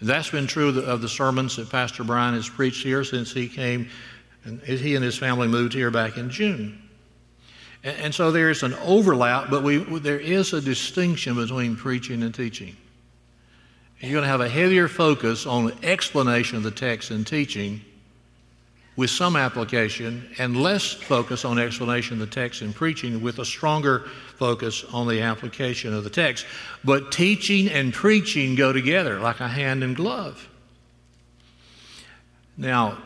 That's 0.00 0.30
been 0.30 0.46
true 0.46 0.68
of 0.68 1.00
the, 1.00 1.08
sermons 1.08 1.56
that 1.56 1.68
Pastor 1.68 2.04
Brian 2.04 2.34
has 2.34 2.48
preached 2.48 2.84
here 2.84 3.02
since 3.02 3.32
he 3.32 3.48
came, 3.48 3.88
and 4.44 4.60
he 4.62 4.94
and 4.94 5.04
his 5.04 5.18
family 5.18 5.48
moved 5.48 5.72
here 5.72 5.90
back 5.90 6.16
in 6.16 6.30
June. 6.30 6.80
And, 7.82 8.14
so 8.14 8.30
there's 8.30 8.62
an 8.62 8.74
overlap, 8.74 9.50
but 9.50 9.64
we, 9.64 9.78
there 9.78 10.20
is 10.20 10.52
a 10.52 10.60
distinction 10.60 11.34
between 11.34 11.74
preaching 11.74 12.22
and 12.22 12.32
teaching. 12.32 12.76
You're 13.98 14.12
going 14.12 14.22
to 14.22 14.28
have 14.28 14.40
a 14.40 14.48
heavier 14.48 14.86
focus 14.86 15.44
on 15.46 15.72
explanation 15.82 16.56
of 16.56 16.62
the 16.62 16.70
text 16.70 17.10
and 17.10 17.26
teaching 17.26 17.80
with 18.94 19.10
some 19.10 19.36
application 19.36 20.28
and 20.38 20.56
less 20.56 20.92
focus 20.92 21.44
on 21.44 21.58
explanation 21.58 22.14
of 22.14 22.28
the 22.28 22.34
text 22.34 22.60
and 22.60 22.74
preaching 22.74 23.22
with 23.22 23.38
a 23.38 23.44
stronger 23.44 24.00
focus 24.36 24.84
on 24.92 25.08
the 25.08 25.22
application 25.22 25.94
of 25.94 26.04
the 26.04 26.10
text. 26.10 26.44
But 26.84 27.10
teaching 27.10 27.68
and 27.68 27.92
preaching 27.92 28.54
go 28.54 28.72
together 28.72 29.18
like 29.18 29.40
a 29.40 29.48
hand 29.48 29.82
and 29.82 29.96
glove. 29.96 30.48
Now, 32.56 32.98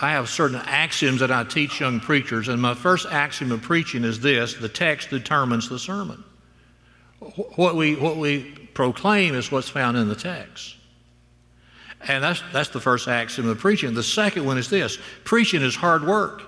I 0.00 0.12
have 0.12 0.28
certain 0.28 0.60
axioms 0.64 1.20
that 1.20 1.30
I 1.30 1.44
teach 1.44 1.80
young 1.80 2.00
preachers, 2.00 2.48
and 2.48 2.60
my 2.60 2.74
first 2.74 3.06
axiom 3.06 3.52
of 3.52 3.62
preaching 3.62 4.04
is 4.04 4.20
this 4.20 4.54
the 4.54 4.68
text 4.68 5.10
determines 5.10 5.68
the 5.68 5.78
sermon. 5.78 6.24
What 7.56 7.76
we, 7.76 7.94
what 7.94 8.16
we 8.16 8.42
proclaim 8.74 9.34
is 9.34 9.52
what's 9.52 9.68
found 9.68 9.96
in 9.96 10.08
the 10.08 10.16
text. 10.16 10.76
And 12.06 12.22
that's, 12.22 12.42
that's 12.52 12.68
the 12.68 12.80
first 12.80 13.08
axiom 13.08 13.48
of 13.48 13.58
preaching. 13.58 13.94
The 13.94 14.02
second 14.02 14.44
one 14.44 14.58
is 14.58 14.68
this 14.68 14.98
preaching 15.24 15.62
is 15.62 15.74
hard 15.74 16.06
work. 16.06 16.42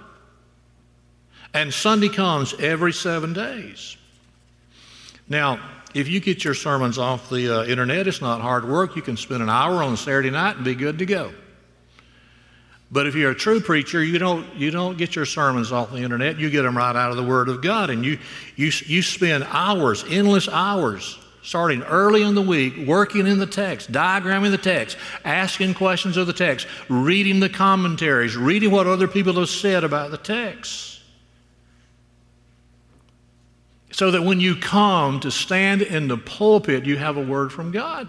And 1.54 1.72
Sunday 1.72 2.10
comes 2.10 2.54
every 2.60 2.92
seven 2.92 3.32
days. 3.32 3.96
Now, 5.28 5.58
if 5.94 6.08
you 6.08 6.20
get 6.20 6.44
your 6.44 6.52
sermons 6.52 6.98
off 6.98 7.30
the 7.30 7.60
uh, 7.60 7.64
internet, 7.64 8.06
it's 8.06 8.20
not 8.20 8.42
hard 8.42 8.68
work. 8.68 8.96
You 8.96 9.02
can 9.02 9.16
spend 9.16 9.42
an 9.42 9.48
hour 9.48 9.82
on 9.82 9.96
Saturday 9.96 10.30
night 10.30 10.56
and 10.56 10.64
be 10.64 10.74
good 10.74 10.98
to 10.98 11.06
go. 11.06 11.32
But 12.90 13.06
if 13.06 13.14
you're 13.14 13.32
a 13.32 13.34
true 13.34 13.60
preacher, 13.60 14.02
you 14.02 14.18
don't, 14.18 14.54
you 14.54 14.70
don't 14.70 14.96
get 14.96 15.16
your 15.16 15.24
sermons 15.24 15.72
off 15.72 15.90
the 15.90 15.98
internet. 15.98 16.38
You 16.38 16.50
get 16.50 16.62
them 16.62 16.76
right 16.76 16.94
out 16.94 17.10
of 17.10 17.16
the 17.16 17.24
Word 17.24 17.48
of 17.48 17.62
God. 17.62 17.90
And 17.90 18.04
you, 18.04 18.18
you, 18.54 18.70
you 18.84 19.02
spend 19.02 19.44
hours, 19.44 20.04
endless 20.08 20.48
hours, 20.48 21.18
starting 21.46 21.80
early 21.84 22.22
in 22.22 22.34
the 22.34 22.42
week, 22.42 22.76
working 22.88 23.24
in 23.24 23.38
the 23.38 23.46
text, 23.46 23.92
diagramming 23.92 24.50
the 24.50 24.58
text, 24.58 24.96
asking 25.24 25.72
questions 25.72 26.16
of 26.16 26.26
the 26.26 26.32
text, 26.32 26.66
reading 26.88 27.38
the 27.38 27.48
commentaries, 27.48 28.36
reading 28.36 28.68
what 28.72 28.88
other 28.88 29.06
people 29.06 29.34
have 29.34 29.48
said 29.48 29.84
about 29.84 30.10
the 30.10 30.18
text. 30.18 31.00
So 33.92 34.10
that 34.10 34.22
when 34.22 34.40
you 34.40 34.56
come 34.56 35.20
to 35.20 35.30
stand 35.30 35.82
in 35.82 36.08
the 36.08 36.18
pulpit, 36.18 36.84
you 36.84 36.96
have 36.96 37.16
a 37.16 37.22
word 37.22 37.52
from 37.52 37.70
God. 37.70 38.08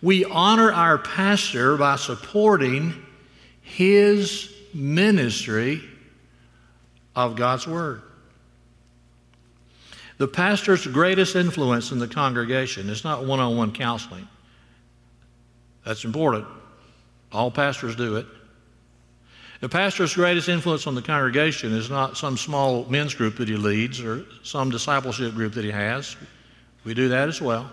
We 0.00 0.24
honor 0.24 0.72
our 0.72 0.96
pastor 0.96 1.76
by 1.76 1.96
supporting 1.96 3.04
his 3.60 4.52
ministry 4.74 5.82
of 7.14 7.36
God's 7.36 7.66
Word. 7.66 8.02
The 10.18 10.28
pastor's 10.28 10.86
greatest 10.86 11.34
influence 11.36 11.90
in 11.90 11.98
the 11.98 12.06
congregation 12.06 12.88
is 12.88 13.02
not 13.02 13.24
one 13.24 13.40
on 13.40 13.56
one 13.56 13.72
counseling. 13.72 14.28
That's 15.84 16.04
important. 16.04 16.46
All 17.32 17.50
pastors 17.50 17.96
do 17.96 18.16
it. 18.16 18.26
The 19.60 19.68
pastor's 19.68 20.14
greatest 20.14 20.48
influence 20.48 20.86
on 20.86 20.94
the 20.94 21.02
congregation 21.02 21.72
is 21.72 21.88
not 21.88 22.16
some 22.16 22.36
small 22.36 22.84
men's 22.86 23.14
group 23.14 23.36
that 23.36 23.48
he 23.48 23.56
leads 23.56 24.00
or 24.00 24.24
some 24.42 24.70
discipleship 24.70 25.34
group 25.34 25.54
that 25.54 25.64
he 25.64 25.70
has. 25.70 26.16
We 26.84 26.94
do 26.94 27.08
that 27.10 27.28
as 27.28 27.40
well. 27.40 27.70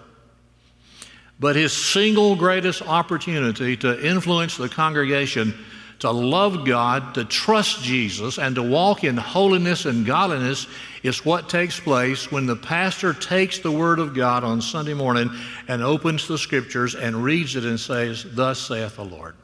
But 1.40 1.56
his 1.56 1.74
single 1.74 2.36
greatest 2.36 2.82
opportunity 2.82 3.76
to 3.78 4.06
influence 4.06 4.58
the 4.58 4.70
congregation 4.70 5.54
to 6.00 6.12
love 6.12 6.66
God, 6.66 7.14
to 7.16 7.26
trust 7.26 7.84
Jesus, 7.84 8.38
and 8.40 8.56
to 8.56 8.64
walk 8.64 9.04
in 9.04 9.18
holiness 9.18 9.86
and 9.86 10.06
godliness 10.06 10.66
is 11.04 11.26
what 11.26 11.50
takes 11.50 11.80
place 11.80 12.32
when 12.32 12.46
the 12.46 12.56
pastor 12.56 13.14
takes 13.14 13.60
the 13.60 13.72
Word 13.72 14.00
of 14.00 14.14
God 14.14 14.44
on 14.44 14.62
Sunday 14.62 14.94
morning 14.94 15.30
and 15.68 15.84
opens 15.84 16.28
the 16.28 16.38
Scriptures 16.38 16.96
and 16.96 17.22
reads 17.22 17.56
it 17.56 17.66
and 17.66 17.80
says, 17.80 18.26
Thus 18.30 18.60
saith 18.60 18.96
the 18.96 19.04
Lord, 19.04 19.36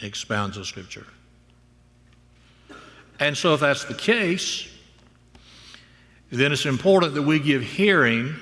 expounds 0.00 0.56
the 0.56 0.64
Scripture. 0.64 1.06
And 3.20 3.36
so, 3.36 3.54
if 3.54 3.60
that's 3.60 3.84
the 3.84 3.94
case, 3.94 4.68
then 6.30 6.52
it's 6.52 6.66
important 6.66 7.14
that 7.14 7.22
we 7.22 7.38
give 7.38 7.62
hearing 7.62 8.34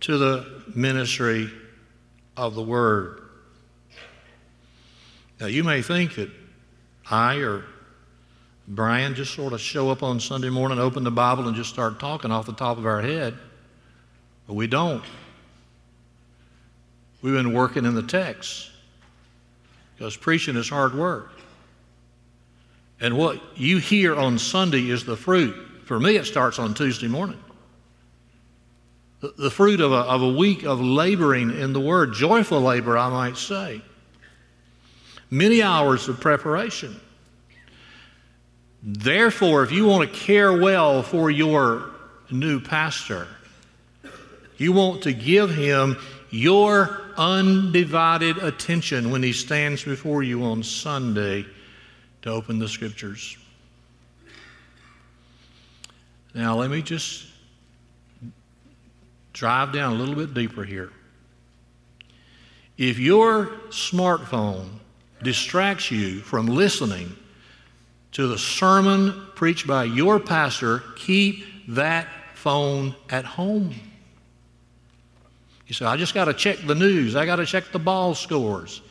to 0.00 0.18
the 0.18 0.62
ministry 0.74 1.50
of 2.36 2.54
the 2.54 2.62
Word. 2.62 3.21
Now, 5.42 5.48
you 5.48 5.64
may 5.64 5.82
think 5.82 6.14
that 6.14 6.30
I 7.10 7.38
or 7.38 7.64
Brian 8.68 9.16
just 9.16 9.34
sort 9.34 9.52
of 9.52 9.60
show 9.60 9.90
up 9.90 10.04
on 10.04 10.20
Sunday 10.20 10.50
morning, 10.50 10.78
open 10.78 11.02
the 11.02 11.10
Bible, 11.10 11.48
and 11.48 11.56
just 11.56 11.68
start 11.68 11.98
talking 11.98 12.30
off 12.30 12.46
the 12.46 12.52
top 12.52 12.78
of 12.78 12.86
our 12.86 13.02
head, 13.02 13.34
but 14.46 14.54
we 14.54 14.68
don't. 14.68 15.02
We've 17.22 17.34
been 17.34 17.52
working 17.52 17.84
in 17.84 17.96
the 17.96 18.04
text 18.04 18.70
because 19.96 20.16
preaching 20.16 20.54
is 20.54 20.68
hard 20.68 20.94
work. 20.94 21.32
And 23.00 23.18
what 23.18 23.42
you 23.58 23.78
hear 23.78 24.14
on 24.14 24.38
Sunday 24.38 24.90
is 24.90 25.04
the 25.04 25.16
fruit. 25.16 25.56
For 25.86 25.98
me, 25.98 26.14
it 26.14 26.26
starts 26.26 26.60
on 26.60 26.72
Tuesday 26.72 27.08
morning. 27.08 27.42
The, 29.18 29.34
the 29.36 29.50
fruit 29.50 29.80
of 29.80 29.90
a, 29.90 30.02
of 30.02 30.22
a 30.22 30.32
week 30.34 30.62
of 30.62 30.80
laboring 30.80 31.50
in 31.50 31.72
the 31.72 31.80
Word, 31.80 32.12
joyful 32.12 32.60
labor, 32.60 32.96
I 32.96 33.08
might 33.08 33.36
say 33.36 33.82
many 35.32 35.62
hours 35.62 36.08
of 36.08 36.20
preparation. 36.20 36.94
Therefore, 38.82 39.62
if 39.62 39.72
you 39.72 39.86
want 39.86 40.12
to 40.12 40.18
care 40.18 40.52
well 40.52 41.02
for 41.02 41.30
your 41.30 41.90
new 42.30 42.60
pastor, 42.60 43.26
you 44.58 44.72
want 44.72 45.02
to 45.04 45.14
give 45.14 45.54
him 45.54 45.96
your 46.28 47.00
undivided 47.16 48.36
attention 48.38 49.10
when 49.10 49.22
he 49.22 49.32
stands 49.32 49.82
before 49.82 50.22
you 50.22 50.44
on 50.44 50.62
Sunday 50.62 51.46
to 52.20 52.30
open 52.30 52.58
the 52.58 52.68
scriptures. 52.68 53.38
Now, 56.34 56.56
let 56.56 56.70
me 56.70 56.82
just 56.82 57.24
drive 59.32 59.72
down 59.72 59.94
a 59.94 59.96
little 59.96 60.14
bit 60.14 60.34
deeper 60.34 60.64
here. 60.64 60.92
If 62.76 62.98
your 62.98 63.46
smartphone 63.70 64.80
distracts 65.22 65.90
you 65.90 66.20
from 66.20 66.46
listening 66.46 67.16
to 68.12 68.26
the 68.26 68.38
sermon 68.38 69.26
preached 69.34 69.66
by 69.66 69.84
your 69.84 70.20
pastor, 70.20 70.82
keep 70.96 71.44
that 71.68 72.06
phone 72.34 72.94
at 73.10 73.24
home. 73.24 73.74
You 75.66 75.74
say, 75.74 75.86
I 75.86 75.96
just 75.96 76.12
got 76.12 76.26
to 76.26 76.34
check 76.34 76.58
the 76.66 76.74
news. 76.74 77.16
I 77.16 77.24
got 77.24 77.36
to 77.36 77.46
check 77.46 77.72
the 77.72 77.78
ball 77.78 78.14
scores. 78.14 78.82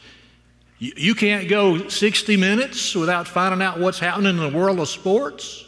You, 0.79 0.93
you 0.97 1.15
can't 1.15 1.47
go 1.47 1.87
60 1.87 2.37
minutes 2.37 2.95
without 2.95 3.27
finding 3.27 3.61
out 3.61 3.79
what's 3.79 3.99
happening 3.99 4.29
in 4.29 4.37
the 4.37 4.57
world 4.57 4.79
of 4.79 4.89
sports. 4.89 5.65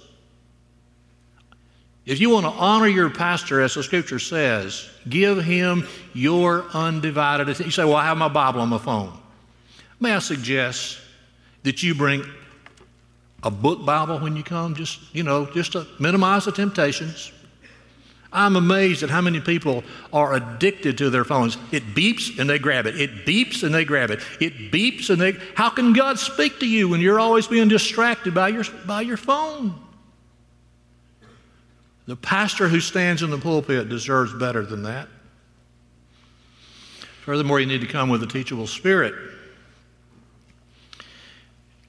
If 2.06 2.20
you 2.20 2.32
want 2.32 2.46
to 2.46 2.52
honor 2.52 2.88
your 2.88 3.10
pastor, 3.10 3.62
as 3.62 3.76
the 3.76 3.84
scripture 3.84 4.20
says, 4.20 4.90
give 5.08 5.44
him 5.44 5.88
your 6.14 6.66
undivided 6.74 7.48
attention. 7.48 7.66
You 7.66 7.72
say, 7.72 7.86
Well, 7.86 7.96
I 7.96 8.06
have 8.06 8.18
my 8.18 8.28
Bible 8.28 8.60
on 8.60 8.70
my 8.70 8.78
phone. 8.78 9.18
May 10.04 10.16
I 10.16 10.20
suggest 10.20 11.00
that 11.64 11.82
you 11.82 11.96
bring 11.96 12.26
a 13.42 13.50
book 13.50 13.86
Bible 13.86 14.20
when 14.20 14.36
you 14.36 14.44
come, 14.44 14.76
just, 14.76 15.00
you 15.16 15.24
know, 15.24 15.46
just 15.46 15.72
to 15.72 15.88
minimize 15.98 16.44
the 16.44 16.52
temptations. 16.52 17.32
I'm 18.34 18.58
amazed 18.58 19.04
at 19.04 19.10
how 19.10 19.22
many 19.22 19.40
people 19.40 19.82
are 20.12 20.34
addicted 20.34 20.98
to 20.98 21.10
their 21.10 21.24
phones. 21.24 21.56
It 21.72 21.96
beeps 21.96 22.38
and 22.38 22.50
they 22.50 22.60
grab 22.60 22.86
it. 22.86 23.00
It 23.00 23.26
beeps 23.26 23.64
and 23.64 23.74
they 23.74 23.86
grab 23.86 24.12
it. 24.12 24.20
It 24.42 24.74
beeps 24.74 25.10
and 25.10 25.22
they. 25.22 25.38
How 25.56 25.70
can 25.70 25.94
God 25.94 26.20
speak 26.20 26.60
to 26.60 26.68
you 26.68 26.90
when 26.90 27.00
you're 27.00 27.22
always 27.22 27.48
being 27.48 27.70
distracted 27.70 28.34
by 28.34 28.50
your, 28.50 28.66
by 28.86 29.04
your 29.04 29.16
phone? 29.16 29.74
The 32.08 32.18
pastor 32.18 32.68
who 32.68 32.82
stands 32.82 33.24
in 33.24 33.30
the 33.30 33.38
pulpit 33.38 33.88
deserves 33.88 34.34
better 34.34 34.66
than 34.66 34.84
that. 34.84 35.08
Furthermore, 37.22 37.62
you 37.62 37.68
need 37.68 37.80
to 37.80 37.88
come 37.88 38.10
with 38.10 38.22
a 38.22 38.28
teachable 38.28 38.68
spirit. 38.68 39.33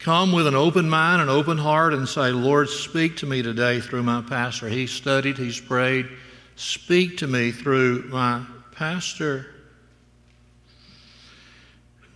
Come 0.04 0.30
with 0.30 0.46
an 0.46 0.54
open 0.54 0.88
mind, 0.88 1.20
an 1.20 1.28
open 1.28 1.58
heart, 1.58 1.92
and 1.92 2.08
say, 2.08 2.30
Lord, 2.30 2.68
speak 2.68 3.16
to 3.16 3.26
me 3.26 3.42
today 3.42 3.80
through 3.80 4.04
my 4.04 4.22
pastor. 4.22 4.68
He's 4.68 4.92
studied, 4.92 5.36
he's 5.36 5.60
prayed. 5.60 6.08
Speak 6.54 7.16
to 7.18 7.26
me 7.26 7.50
through 7.50 8.04
my 8.04 8.44
pastor. 8.70 9.46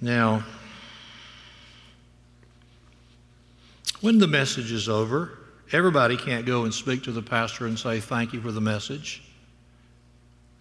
Now, 0.00 0.44
when 4.00 4.18
the 4.18 4.28
message 4.28 4.70
is 4.70 4.88
over, 4.88 5.38
Everybody 5.70 6.16
can't 6.16 6.46
go 6.46 6.64
and 6.64 6.72
speak 6.72 7.02
to 7.04 7.12
the 7.12 7.20
pastor 7.20 7.66
and 7.66 7.78
say, 7.78 8.00
Thank 8.00 8.32
you 8.32 8.40
for 8.40 8.52
the 8.52 8.60
message. 8.60 9.22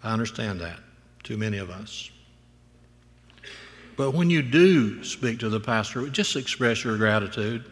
I 0.04 0.12
understand 0.12 0.60
that. 0.62 0.80
Too 1.24 1.38
many 1.38 1.58
of 1.58 1.70
us. 1.70 2.12
But 3.98 4.12
when 4.12 4.30
you 4.30 4.44
do 4.44 5.04
speak 5.04 5.40
to 5.40 5.50
the 5.50 5.60
pastor, 5.60 6.08
just 6.08 6.36
express 6.36 6.84
your 6.84 6.98
gratitude. 6.98 7.66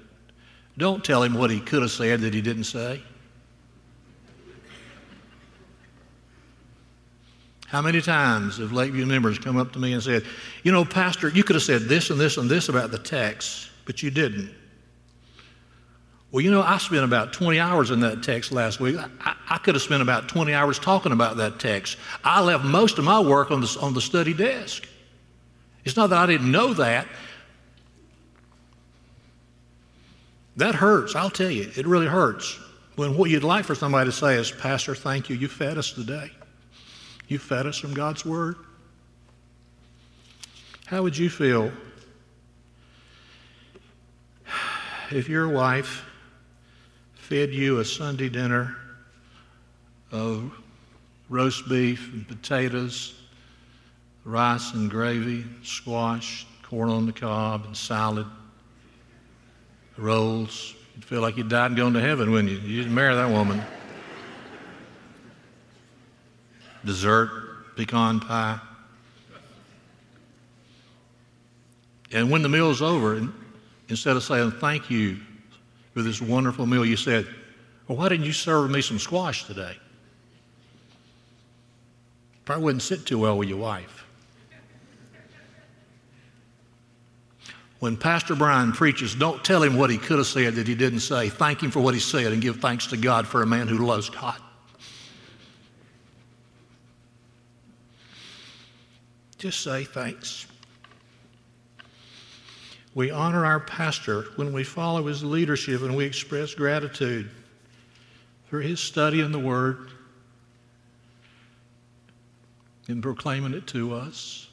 Don't 0.77 1.05
tell 1.05 1.23
him 1.23 1.35
what 1.35 1.51
he 1.51 1.61
could 1.61 1.83
have 1.83 1.91
said 1.91 2.19
that 2.21 2.33
he 2.33 2.41
didn't 2.41 2.65
say. 2.65 3.01
How 7.67 7.81
many 7.81 8.01
times 8.01 8.57
have 8.57 8.71
Lakeview 8.71 9.05
members 9.05 9.37
come 9.37 9.57
up 9.57 9.71
to 9.73 9.79
me 9.79 9.93
and 9.93 10.01
said, 10.01 10.25
You 10.63 10.71
know, 10.71 10.83
Pastor, 10.83 11.29
you 11.29 11.43
could 11.43 11.55
have 11.55 11.63
said 11.63 11.83
this 11.83 12.09
and 12.09 12.19
this 12.19 12.37
and 12.37 12.49
this 12.49 12.69
about 12.69 12.91
the 12.91 12.97
text, 12.97 13.69
but 13.85 14.01
you 14.01 14.09
didn't. 14.09 14.53
Well, 16.31 16.41
you 16.41 16.51
know, 16.51 16.61
I 16.61 16.79
spent 16.79 17.03
about 17.03 17.33
20 17.33 17.59
hours 17.59 17.91
in 17.91 17.99
that 18.01 18.23
text 18.23 18.51
last 18.51 18.79
week. 18.79 18.97
I, 18.97 19.35
I, 19.49 19.57
could 19.59 19.75
have 19.75 19.81
spent 19.81 20.01
about 20.01 20.27
20 20.27 20.53
hours 20.53 20.79
talking 20.79 21.11
about 21.11 21.37
that 21.37 21.59
text. 21.59 21.97
I 22.23 22.41
left 22.41 22.65
most 22.65 22.97
of 22.97 23.05
my 23.05 23.19
work 23.19 23.51
on 23.51 23.61
the, 23.61 23.77
on 23.81 23.93
the 23.93 24.01
study 24.01 24.33
desk. 24.33 24.87
It's 25.85 25.95
not 25.95 26.09
that 26.09 26.17
I 26.17 26.25
didn't 26.25 26.51
know 26.51 26.73
that. 26.73 27.07
That 30.57 30.75
hurts, 30.75 31.15
I'll 31.15 31.29
tell 31.29 31.49
you. 31.49 31.71
It 31.75 31.85
really 31.85 32.07
hurts. 32.07 32.59
When 32.95 33.17
what 33.17 33.29
you'd 33.29 33.43
like 33.43 33.65
for 33.65 33.75
somebody 33.75 34.09
to 34.09 34.15
say 34.15 34.35
is, 34.35 34.51
Pastor, 34.51 34.95
thank 34.95 35.29
you. 35.29 35.35
You 35.35 35.47
fed 35.47 35.77
us 35.77 35.91
today. 35.91 36.31
You 37.27 37.39
fed 37.39 37.65
us 37.65 37.77
from 37.77 37.93
God's 37.93 38.25
Word. 38.25 38.55
How 40.85 41.01
would 41.01 41.17
you 41.17 41.29
feel 41.29 41.71
if 45.11 45.27
your 45.27 45.49
wife 45.49 46.05
fed 47.15 47.53
you 47.53 47.79
a 47.79 47.85
Sunday 47.85 48.29
dinner 48.29 48.77
of 50.11 50.53
roast 51.27 51.67
beef 51.67 52.13
and 52.13 52.27
potatoes, 52.27 53.14
rice 54.25 54.73
and 54.73 54.89
gravy, 54.89 55.45
squash, 55.63 56.45
corn 56.63 56.89
on 56.89 57.05
the 57.05 57.13
cob, 57.13 57.65
and 57.65 57.77
salad, 57.77 58.25
rolls. 59.97 60.75
You'd 60.95 61.05
feel 61.05 61.21
like 61.21 61.37
you 61.37 61.43
died 61.43 61.67
and 61.67 61.77
gone 61.77 61.93
to 61.93 62.01
heaven, 62.01 62.31
wouldn't 62.31 62.51
you? 62.51 62.57
You 62.57 62.81
didn't 62.81 62.95
marry 62.95 63.15
that 63.15 63.29
woman. 63.29 63.61
Dessert, 66.83 67.75
pecan 67.75 68.19
pie. 68.19 68.59
And 72.11 72.31
when 72.31 72.41
the 72.41 72.49
meal's 72.49 72.81
over, 72.81 73.27
instead 73.89 74.15
of 74.15 74.23
saying 74.23 74.51
thank 74.51 74.89
you 74.89 75.19
for 75.93 76.01
this 76.01 76.21
wonderful 76.21 76.65
meal, 76.65 76.85
you 76.85 76.97
said, 76.97 77.27
Well, 77.87 77.97
why 77.97 78.09
didn't 78.09 78.25
you 78.25 78.33
serve 78.33 78.71
me 78.71 78.81
some 78.81 78.99
squash 78.99 79.45
today? 79.45 79.77
Probably 82.45 82.63
wouldn't 82.63 82.83
sit 82.83 83.05
too 83.05 83.19
well 83.19 83.37
with 83.37 83.49
your 83.49 83.57
wife. 83.57 83.94
When 87.79 87.97
Pastor 87.97 88.35
Brian 88.35 88.71
preaches, 88.71 89.15
don't 89.15 89.43
tell 89.43 89.61
him 89.61 89.77
what 89.77 89.89
he 89.89 89.97
could 89.97 90.17
have 90.17 90.27
said 90.27 90.55
that 90.55 90.67
he 90.67 90.75
didn't 90.75 91.01
say. 91.01 91.29
Thank 91.29 91.61
him 91.61 91.71
for 91.71 91.81
what 91.81 91.93
he 91.93 91.99
said 91.99 92.31
and 92.31 92.41
give 92.41 92.59
thanks 92.59 92.87
to 92.87 92.97
God 92.97 93.27
for 93.27 93.41
a 93.41 93.45
man 93.45 93.67
who 93.67 93.85
loves 93.85 94.09
God. 94.09 94.39
Just 99.37 99.61
say 99.61 99.83
thanks. 99.83 100.47
We 102.95 103.11
honor 103.11 103.45
our 103.45 103.59
pastor 103.59 104.23
when 104.37 104.53
we 104.53 104.63
follow 104.63 105.05
his 105.05 105.21
leadership 105.21 105.81
and 105.81 105.97
we 105.97 106.05
express 106.05 106.53
gratitude 106.53 107.29
for 108.45 108.61
his 108.61 108.79
study 108.79 109.19
in 109.19 109.33
the 109.33 109.39
Word 109.39 109.91
and 112.87 113.03
proclaiming 113.03 113.53
it 113.53 113.67
to 113.67 113.93
us. 113.93 114.47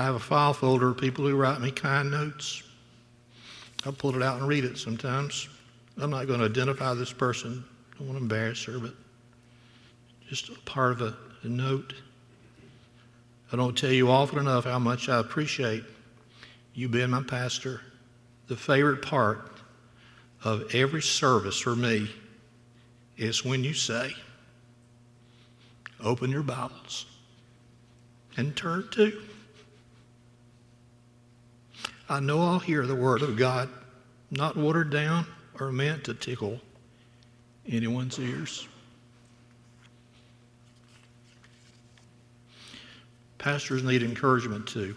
I 0.00 0.04
have 0.04 0.14
a 0.14 0.18
file 0.18 0.54
folder 0.54 0.88
of 0.88 0.96
people 0.96 1.26
who 1.26 1.36
write 1.36 1.60
me 1.60 1.70
kind 1.70 2.10
notes. 2.10 2.62
I'll 3.84 3.92
pull 3.92 4.16
it 4.16 4.22
out 4.22 4.38
and 4.38 4.48
read 4.48 4.64
it 4.64 4.78
sometimes. 4.78 5.46
I'm 5.98 6.08
not 6.08 6.26
going 6.26 6.40
to 6.40 6.46
identify 6.46 6.94
this 6.94 7.12
person. 7.12 7.62
I 7.92 7.98
don't 7.98 8.06
want 8.06 8.16
to 8.16 8.22
embarrass 8.22 8.64
her, 8.64 8.78
but 8.78 8.94
just 10.26 10.48
a 10.48 10.54
part 10.64 10.92
of 10.92 11.02
a, 11.02 11.14
a 11.42 11.48
note. 11.48 11.92
I 13.52 13.56
don't 13.56 13.76
tell 13.76 13.92
you 13.92 14.10
often 14.10 14.38
enough 14.38 14.64
how 14.64 14.78
much 14.78 15.10
I 15.10 15.18
appreciate 15.18 15.84
you 16.72 16.88
being 16.88 17.10
my 17.10 17.22
pastor. 17.22 17.82
The 18.46 18.56
favorite 18.56 19.02
part 19.02 19.52
of 20.44 20.74
every 20.74 21.02
service 21.02 21.58
for 21.58 21.76
me 21.76 22.08
is 23.18 23.44
when 23.44 23.64
you 23.64 23.74
say, 23.74 24.14
Open 26.02 26.30
your 26.30 26.42
Bibles 26.42 27.04
and 28.38 28.56
turn 28.56 28.88
to. 28.92 29.24
I 32.10 32.18
know 32.18 32.42
I'll 32.42 32.58
hear 32.58 32.86
the 32.86 32.94
Word 32.94 33.22
of 33.22 33.36
God, 33.36 33.68
not 34.32 34.56
watered 34.56 34.90
down 34.90 35.24
or 35.60 35.70
meant 35.70 36.02
to 36.04 36.14
tickle 36.14 36.60
anyone's 37.68 38.18
ears. 38.18 38.66
Pastors 43.38 43.84
need 43.84 44.02
encouragement 44.02 44.66
too. 44.66 44.96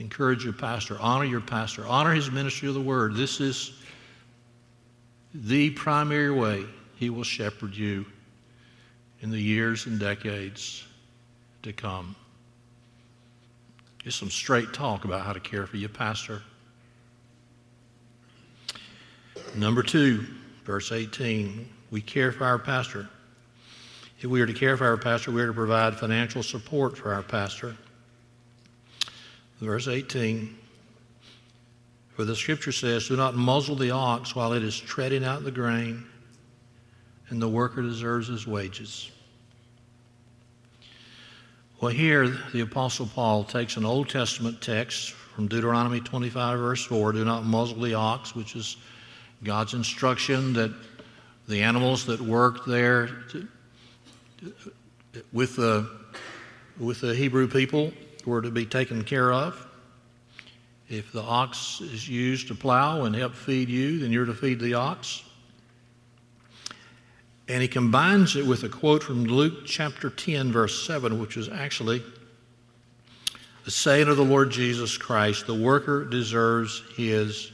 Encourage 0.00 0.42
your 0.42 0.54
pastor, 0.54 0.96
honor 0.98 1.24
your 1.24 1.40
pastor, 1.40 1.86
honor 1.86 2.12
his 2.12 2.28
ministry 2.32 2.66
of 2.66 2.74
the 2.74 2.80
word. 2.80 3.14
This 3.14 3.40
is 3.40 3.72
the 5.32 5.70
primary 5.70 6.32
way 6.32 6.64
he 6.96 7.10
will 7.10 7.22
shepherd 7.22 7.76
you 7.76 8.04
in 9.20 9.30
the 9.30 9.40
years 9.40 9.86
and 9.86 10.00
decades 10.00 10.84
to 11.62 11.72
come. 11.72 12.16
Just 14.02 14.18
some 14.18 14.30
straight 14.30 14.72
talk 14.72 15.04
about 15.04 15.26
how 15.26 15.32
to 15.32 15.40
care 15.40 15.66
for 15.66 15.76
your 15.76 15.90
pastor. 15.90 16.42
Number 19.54 19.82
two, 19.82 20.26
verse 20.64 20.90
18, 20.90 21.68
we 21.90 22.00
care 22.00 22.32
for 22.32 22.44
our 22.44 22.58
pastor. 22.58 23.08
If 24.20 24.26
we 24.26 24.40
are 24.40 24.46
to 24.46 24.54
care 24.54 24.76
for 24.76 24.86
our 24.86 24.96
pastor, 24.96 25.32
we 25.32 25.42
are 25.42 25.48
to 25.48 25.52
provide 25.52 25.96
financial 25.96 26.42
support 26.42 26.96
for 26.96 27.12
our 27.12 27.22
pastor. 27.22 27.76
Verse 29.60 29.88
18 29.88 30.56
For 32.14 32.24
the 32.24 32.36
scripture 32.36 32.72
says, 32.72 33.08
Do 33.08 33.16
not 33.16 33.34
muzzle 33.34 33.76
the 33.76 33.90
ox 33.90 34.34
while 34.34 34.54
it 34.54 34.62
is 34.62 34.78
treading 34.78 35.24
out 35.24 35.44
the 35.44 35.50
grain, 35.50 36.06
and 37.28 37.40
the 37.40 37.48
worker 37.48 37.82
deserves 37.82 38.28
his 38.28 38.46
wages. 38.46 39.10
Well, 41.80 41.90
here 41.90 42.28
the 42.52 42.60
Apostle 42.60 43.06
Paul 43.06 43.42
takes 43.42 43.78
an 43.78 43.86
Old 43.86 44.10
Testament 44.10 44.60
text 44.60 45.12
from 45.12 45.48
Deuteronomy 45.48 46.00
25, 46.00 46.58
verse 46.58 46.84
4 46.84 47.12
do 47.12 47.24
not 47.24 47.46
muzzle 47.46 47.80
the 47.80 47.94
ox, 47.94 48.34
which 48.34 48.54
is 48.54 48.76
God's 49.42 49.72
instruction 49.72 50.52
that 50.52 50.74
the 51.48 51.62
animals 51.62 52.04
that 52.04 52.20
worked 52.20 52.68
there 52.68 53.06
to, 53.30 53.48
with, 55.32 55.56
the, 55.56 55.90
with 56.78 57.00
the 57.00 57.14
Hebrew 57.14 57.48
people 57.48 57.94
were 58.26 58.42
to 58.42 58.50
be 58.50 58.66
taken 58.66 59.02
care 59.02 59.32
of. 59.32 59.66
If 60.90 61.12
the 61.12 61.22
ox 61.22 61.80
is 61.80 62.06
used 62.06 62.48
to 62.48 62.54
plow 62.54 63.04
and 63.04 63.16
help 63.16 63.34
feed 63.34 63.70
you, 63.70 64.00
then 64.00 64.12
you're 64.12 64.26
to 64.26 64.34
feed 64.34 64.60
the 64.60 64.74
ox. 64.74 65.22
And 67.50 67.62
he 67.62 67.66
combines 67.66 68.36
it 68.36 68.46
with 68.46 68.62
a 68.62 68.68
quote 68.68 69.02
from 69.02 69.24
Luke 69.24 69.66
chapter 69.66 70.08
10, 70.08 70.52
verse 70.52 70.86
7, 70.86 71.18
which 71.18 71.36
is 71.36 71.48
actually 71.48 72.00
the 73.64 73.72
saying 73.72 74.06
of 74.06 74.16
the 74.16 74.24
Lord 74.24 74.50
Jesus 74.50 74.96
Christ 74.96 75.48
the 75.48 75.54
worker 75.54 76.04
deserves 76.04 76.84
his 76.94 77.50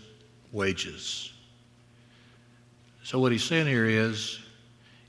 wages. 0.53 1.33
So, 3.05 3.19
what 3.19 3.33
he's 3.33 3.43
saying 3.43 3.69
here 3.69 3.87
is 3.87 4.39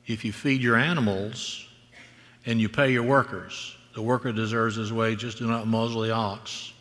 if 0.06 0.24
you 0.24 0.32
feed 0.32 0.62
your 0.62 0.78
animals 0.78 1.68
and 2.46 2.62
you 2.62 2.70
pay 2.70 2.90
your 2.90 3.04
workers, 3.04 3.76
the 3.94 4.02
worker 4.02 4.32
deserves 4.32 4.78
his 4.78 4.94
wages. 4.94 5.36
Do 5.36 5.48
not 5.48 5.68
muzzle 5.68 6.04
the 6.04 6.14
ox. 6.14 6.72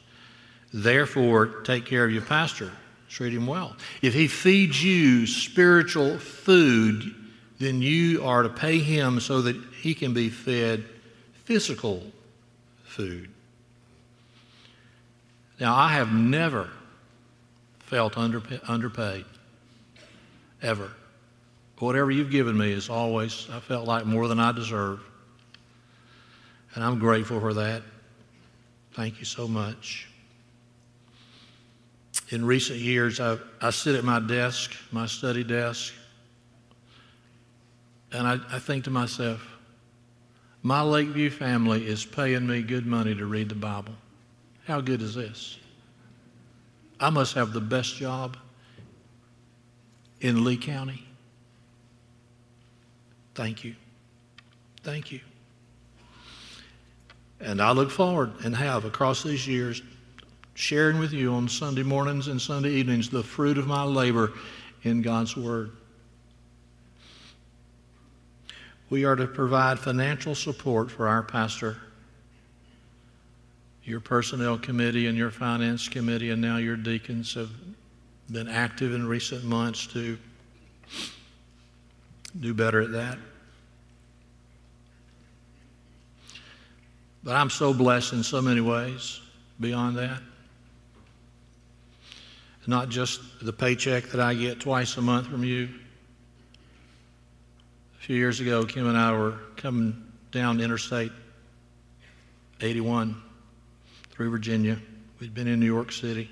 Therefore, 0.73 1.47
take 1.65 1.87
care 1.87 2.05
of 2.05 2.13
your 2.13 2.23
pastor. 2.23 2.71
Treat 3.09 3.33
him 3.33 3.49
well. 3.49 3.77
If 4.01 4.15
he 4.15 4.29
feeds 4.29 4.81
you 4.81 5.27
spiritual 5.27 6.21
food, 6.21 7.26
then 7.59 7.81
you 7.81 8.25
are 8.25 8.43
to 8.43 8.49
pay 8.49 8.79
him 8.79 9.21
so 9.21 9.43
that 9.43 9.57
he 9.81 9.95
can 9.95 10.13
be 10.13 10.29
fed 10.29 10.85
physical 11.45 12.03
food. 12.85 13.31
Now, 15.59 15.75
I 15.75 15.89
have 15.89 16.13
never 16.13 16.69
felt 17.79 18.19
underpaid, 18.19 19.25
ever. 20.61 20.91
Whatever 21.79 22.11
you've 22.11 22.31
given 22.31 22.57
me 22.57 22.73
is 22.73 22.91
always, 22.91 23.49
I 23.51 23.61
felt 23.61 23.87
like 23.87 24.05
more 24.07 24.29
than 24.29 24.41
I 24.41 24.53
deserve. 24.53 25.01
And 26.75 26.85
I'm 26.85 26.99
grateful 26.99 27.41
for 27.41 27.55
that. 27.55 27.83
Thank 28.93 29.19
you 29.19 29.25
so 29.25 29.47
much. 29.47 30.09
In 32.31 32.45
recent 32.45 32.81
years, 32.81 33.21
I, 33.21 33.39
I 33.61 33.71
sit 33.71 33.95
at 33.95 34.05
my 34.05 34.21
desk, 34.21 34.75
my 34.91 35.07
study 35.07 35.45
desk, 35.45 35.95
and 38.13 38.27
I, 38.27 38.39
I 38.51 38.59
think 38.59 38.85
to 38.85 38.91
myself, 38.91 39.47
my 40.63 40.83
Lakeview 40.83 41.31
family 41.31 41.87
is 41.87 42.05
paying 42.05 42.47
me 42.47 42.63
good 42.63 42.87
money 42.87 43.15
to 43.15 43.27
read 43.27 43.49
the 43.49 43.55
Bible. 43.55 43.95
How 44.67 44.81
good 44.81 45.01
is 45.03 45.15
this? 45.15 45.59
I 46.99 47.11
must 47.11 47.35
have 47.35 47.53
the 47.53 47.61
best 47.61 47.97
job 47.97 48.37
in 50.21 50.45
Lee 50.45 50.57
County. 50.57 51.07
Thank 53.35 53.65
you. 53.65 53.75
Thank 54.83 55.13
you. 55.13 55.21
And 57.41 57.61
I 57.61 57.73
look 57.73 57.91
forward 57.91 58.33
and 58.45 58.57
have 58.57 58.85
across 58.85 59.23
these 59.23 59.47
years 59.47 59.83
sharing 60.55 60.99
with 60.99 61.13
you 61.13 61.35
on 61.35 61.49
Sunday 61.49 61.83
mornings 61.83 62.29
and 62.29 62.41
Sunday 62.41 62.71
evenings 62.71 63.11
the 63.11 63.23
fruit 63.23 63.59
of 63.59 63.67
my 63.67 63.83
labor 63.83 64.33
in 64.85 65.03
God's 65.03 65.37
Word. 65.37 65.73
We 68.89 69.05
are 69.05 69.17
to 69.17 69.27
provide 69.27 69.79
financial 69.79 70.35
support 70.35 70.91
for 70.91 71.09
our 71.09 71.23
pastor 71.23 71.79
your 73.87 74.01
personnel 74.01 74.59
committee 74.59 75.07
and 75.07 75.17
your 75.17 75.31
finance 75.31 75.89
committee, 75.89 76.31
and 76.31 76.43
now 76.43 76.57
your 76.57 76.77
deacons 76.77 77.35
have 77.35 77.51
been 78.31 78.49
active 78.49 78.93
in 78.93 79.07
recent 79.07 79.45
months 79.45 79.87
to 79.87 80.19
do 82.41 82.53
better 82.53 82.81
at 82.81 82.91
that. 82.91 83.17
But 87.23 87.37
I'm 87.37 87.51
so 87.51 87.73
blessed 87.73 88.13
in 88.13 88.25
so 88.25 88.43
many 88.43 88.61
ways 88.61 89.21
beyond 89.61 89.97
that. 89.99 90.21
Not 92.67 92.89
just 92.89 93.21
the 93.41 93.53
paycheck 93.53 94.07
that 94.07 94.21
I 94.21 94.35
get 94.35 94.59
twice 94.59 94.97
a 94.97 95.01
month 95.01 95.29
from 95.29 95.45
you. 95.45 95.69
A 98.07 98.15
few 98.15 98.19
years 98.19 98.39
ago, 98.39 98.65
Kim 98.65 98.87
and 98.87 98.97
I 98.97 99.19
were 99.19 99.35
coming 99.57 100.01
down 100.31 100.61
Interstate 100.61 101.11
81 102.61 103.21
through 104.11 104.31
Virginia. 104.31 104.79
We'd 105.19 105.35
been 105.35 105.49
in 105.49 105.59
New 105.59 105.67
York 105.67 105.91
City. 105.91 106.31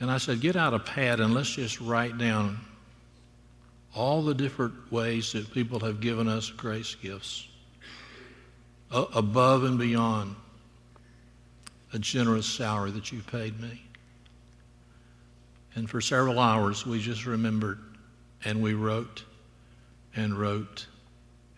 And 0.00 0.10
I 0.10 0.16
said, 0.16 0.40
get 0.40 0.56
out 0.56 0.72
a 0.72 0.78
pad 0.78 1.20
and 1.20 1.34
let's 1.34 1.50
just 1.50 1.78
write 1.78 2.16
down 2.16 2.58
all 3.94 4.22
the 4.22 4.32
different 4.32 4.90
ways 4.90 5.32
that 5.32 5.52
people 5.52 5.78
have 5.80 6.00
given 6.00 6.26
us 6.26 6.48
grace 6.48 6.94
gifts 6.94 7.46
above 8.90 9.64
and 9.64 9.78
beyond 9.78 10.36
a 11.92 11.98
generous 11.98 12.46
salary 12.46 12.92
that 12.92 13.12
you 13.12 13.20
paid 13.20 13.60
me. 13.60 13.82
And 15.74 15.90
for 15.90 16.00
several 16.00 16.38
hours, 16.38 16.86
we 16.86 16.98
just 16.98 17.26
remembered 17.26 17.78
and 18.42 18.62
we 18.62 18.72
wrote 18.72 19.24
and 20.16 20.38
wrote 20.38 20.86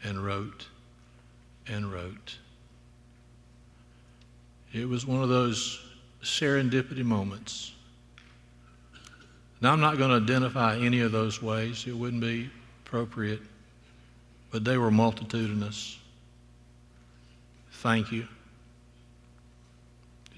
and 0.02 0.24
wrote 0.24 0.66
and 1.66 1.92
wrote. 1.92 2.38
It 4.72 4.88
was 4.88 5.06
one 5.06 5.22
of 5.22 5.28
those 5.28 5.80
serendipity 6.22 7.04
moments. 7.04 7.72
Now, 9.60 9.72
I'm 9.72 9.80
not 9.80 9.96
going 9.96 10.10
to 10.10 10.16
identify 10.16 10.76
any 10.76 11.00
of 11.00 11.12
those 11.12 11.42
ways, 11.42 11.86
it 11.86 11.96
wouldn't 11.96 12.20
be 12.20 12.50
appropriate, 12.84 13.40
but 14.50 14.64
they 14.64 14.76
were 14.76 14.90
multitudinous. 14.90 15.98
Thank 17.72 18.12
you. 18.12 18.28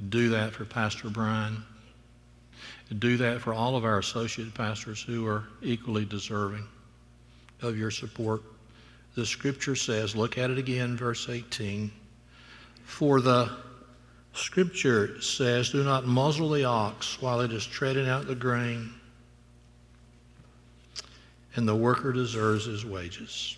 Do 0.08 0.28
that 0.30 0.52
for 0.52 0.64
Pastor 0.64 1.10
Brian. 1.10 1.64
Do 2.96 3.16
that 3.18 3.40
for 3.40 3.52
all 3.52 3.76
of 3.76 3.84
our 3.84 3.98
associate 3.98 4.54
pastors 4.54 5.02
who 5.02 5.26
are 5.26 5.44
equally 5.62 6.04
deserving 6.04 6.66
of 7.62 7.76
your 7.76 7.90
support. 7.90 8.42
The 9.14 9.26
scripture 9.26 9.76
says, 9.76 10.14
look 10.14 10.38
at 10.38 10.50
it 10.50 10.58
again, 10.58 10.96
verse 10.96 11.28
18. 11.28 11.90
For 12.84 13.20
the 13.20 13.50
Scripture 14.38 15.20
says, 15.20 15.70
Do 15.70 15.82
not 15.82 16.06
muzzle 16.06 16.50
the 16.50 16.64
ox 16.64 17.20
while 17.20 17.40
it 17.40 17.52
is 17.52 17.66
treading 17.66 18.08
out 18.08 18.26
the 18.26 18.34
grain, 18.34 18.92
and 21.54 21.66
the 21.66 21.74
worker 21.74 22.12
deserves 22.12 22.66
his 22.66 22.84
wages. 22.84 23.56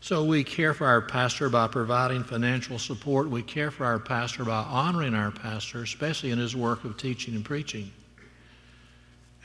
So 0.00 0.24
we 0.24 0.44
care 0.44 0.74
for 0.74 0.86
our 0.86 1.02
pastor 1.02 1.50
by 1.50 1.66
providing 1.66 2.22
financial 2.22 2.78
support. 2.78 3.28
We 3.28 3.42
care 3.42 3.70
for 3.70 3.84
our 3.84 3.98
pastor 3.98 4.44
by 4.44 4.62
honoring 4.62 5.14
our 5.14 5.32
pastor, 5.32 5.82
especially 5.82 6.30
in 6.30 6.38
his 6.38 6.54
work 6.54 6.84
of 6.84 6.96
teaching 6.96 7.34
and 7.34 7.44
preaching. 7.44 7.90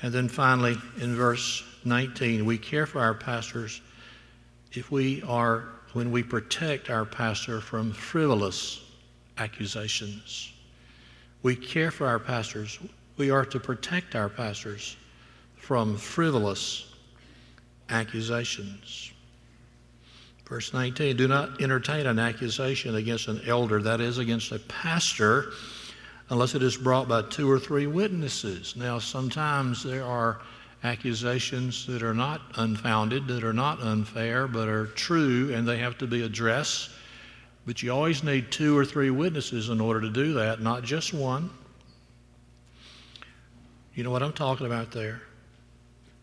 And 0.02 0.14
then 0.14 0.30
finally, 0.30 0.78
in 1.02 1.16
verse 1.16 1.64
19, 1.86 2.46
we 2.46 2.58
care 2.58 2.86
for 2.86 3.00
our 3.00 3.14
pastors 3.14 3.82
if 4.72 4.92
we 4.92 5.22
are, 5.24 5.66
when 5.94 6.12
we 6.12 6.24
protect 6.24 6.90
our 6.90 7.06
pastor 7.06 7.62
from 7.62 7.92
frivolous 7.92 8.82
accusations. 9.38 10.52
We 11.44 11.56
care 11.56 11.92
for 11.92 12.08
our 12.08 12.20
pastors. 12.20 12.80
We 13.18 13.30
are 13.30 13.46
to 13.46 13.60
protect 13.60 14.16
our 14.16 14.30
pastors 14.30 14.98
from 15.56 15.98
frivolous 15.98 16.92
accusations. 17.90 19.12
Verse 20.48 20.74
19 20.74 21.16
Do 21.16 21.28
not 21.28 21.62
entertain 21.62 22.06
an 22.06 22.20
accusation 22.20 22.96
against 22.96 23.28
an 23.28 23.42
elder, 23.46 23.82
that 23.82 24.02
is, 24.02 24.18
against 24.18 24.52
a 24.52 24.60
pastor, 24.60 25.52
unless 26.30 26.56
it 26.56 26.64
is 26.64 26.78
brought 26.78 27.08
by 27.08 27.22
two 27.24 27.50
or 27.50 27.60
three 27.60 27.88
witnesses. 27.88 28.76
Now, 28.76 29.00
sometimes 29.00 29.84
there 29.84 30.04
are 30.04 30.42
accusations 30.84 31.88
that 31.88 32.04
are 32.04 32.14
not 32.14 32.42
unfounded, 32.56 33.28
that 33.28 33.44
are 33.44 33.54
not 33.54 33.82
unfair, 33.82 34.48
but 34.48 34.68
are 34.68 34.88
true, 34.88 35.54
and 35.54 35.68
they 35.68 35.78
have 35.78 35.98
to 36.00 36.08
be 36.08 36.24
addressed 36.24 36.90
but 37.66 37.82
you 37.82 37.92
always 37.92 38.24
need 38.24 38.52
two 38.52 38.78
or 38.78 38.84
three 38.84 39.10
witnesses 39.10 39.70
in 39.70 39.80
order 39.80 40.02
to 40.02 40.10
do 40.10 40.34
that, 40.34 40.62
not 40.62 40.84
just 40.84 41.14
one. 41.14 41.50
You 43.96 44.04
know 44.04 44.12
what 44.12 44.24
I'm 44.24 44.34
talking 44.34 44.66
about 44.66 44.92
there? 44.92 45.22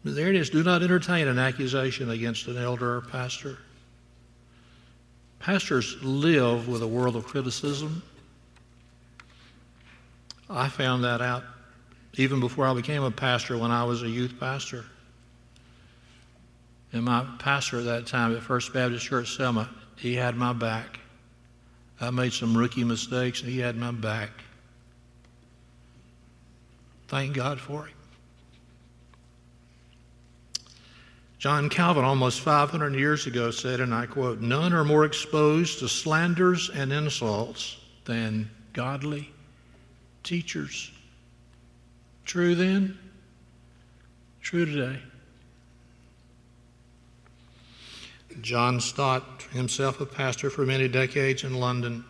There 0.05 0.29
it 0.29 0.35
is. 0.35 0.51
Do 0.51 0.62
not 0.62 0.83
entertain 0.83 1.29
an 1.29 1.38
accusation 1.38 2.11
against 2.11 2.46
an 2.46 2.59
elder 2.59 2.96
or 2.96 3.01
pastor. 3.03 3.59
Pastors 5.38 5.96
live 6.03 6.68
with 6.68 6.83
a 6.83 6.87
world 6.87 7.16
of 7.16 7.25
criticism. 7.25 8.03
I 10.49 10.68
found 10.68 11.05
that 11.05 11.23
out 11.23 11.44
even 12.14 12.40
before 12.40 12.66
I 12.66 12.75
became 12.75 13.03
a 13.03 13.11
pastor 13.11 13.57
when 13.57 13.70
I 13.70 13.85
was 13.85 14.03
a 14.03 14.09
youth 14.09 14.35
pastor. 14.38 14.85
And 16.92 17.05
my 17.05 17.25
pastor 17.38 17.79
at 17.79 17.85
that 17.85 18.07
time 18.07 18.37
at 18.37 18.42
First 18.42 18.73
Baptist 18.73 19.07
Church 19.07 19.37
Selma, 19.37 19.70
he 19.96 20.14
had 20.14 20.37
my 20.37 20.53
back. 20.53 20.99
I 22.01 22.11
made 22.11 22.33
some 22.33 22.57
rookie 22.57 22.85
mistakes, 22.85 23.42
and 23.42 23.51
he 23.51 23.59
had 23.59 23.77
my 23.77 23.92
back. 23.92 24.31
Thank 27.09 27.35
God 27.35 27.61
for 27.61 27.87
it. 27.87 27.94
John 31.38 31.70
Calvin, 31.70 32.05
almost 32.05 32.40
500 32.40 32.94
years 32.94 33.27
ago, 33.27 33.51
said, 33.51 33.81
and 33.81 33.94
I 33.94 34.07
quote, 34.07 34.40
None 34.40 34.73
are 34.73 34.85
more 34.85 35.05
exposed 35.05 35.79
to 35.79 35.88
slanders 35.88 36.70
and 36.70 36.92
insults 36.92 37.79
than 38.05 38.51
godly 38.73 39.33
teachers. 40.23 40.90
True 42.31 42.55
then, 42.55 42.97
true 44.40 44.64
today. 44.64 45.01
John 48.40 48.79
Stott, 48.79 49.49
himself 49.51 50.01
a 50.01 50.07
pastor 50.07 50.49
for 50.49 50.64
many 50.64 50.87
decades 50.87 51.43
in 51.43 51.55
London, 51.55 52.05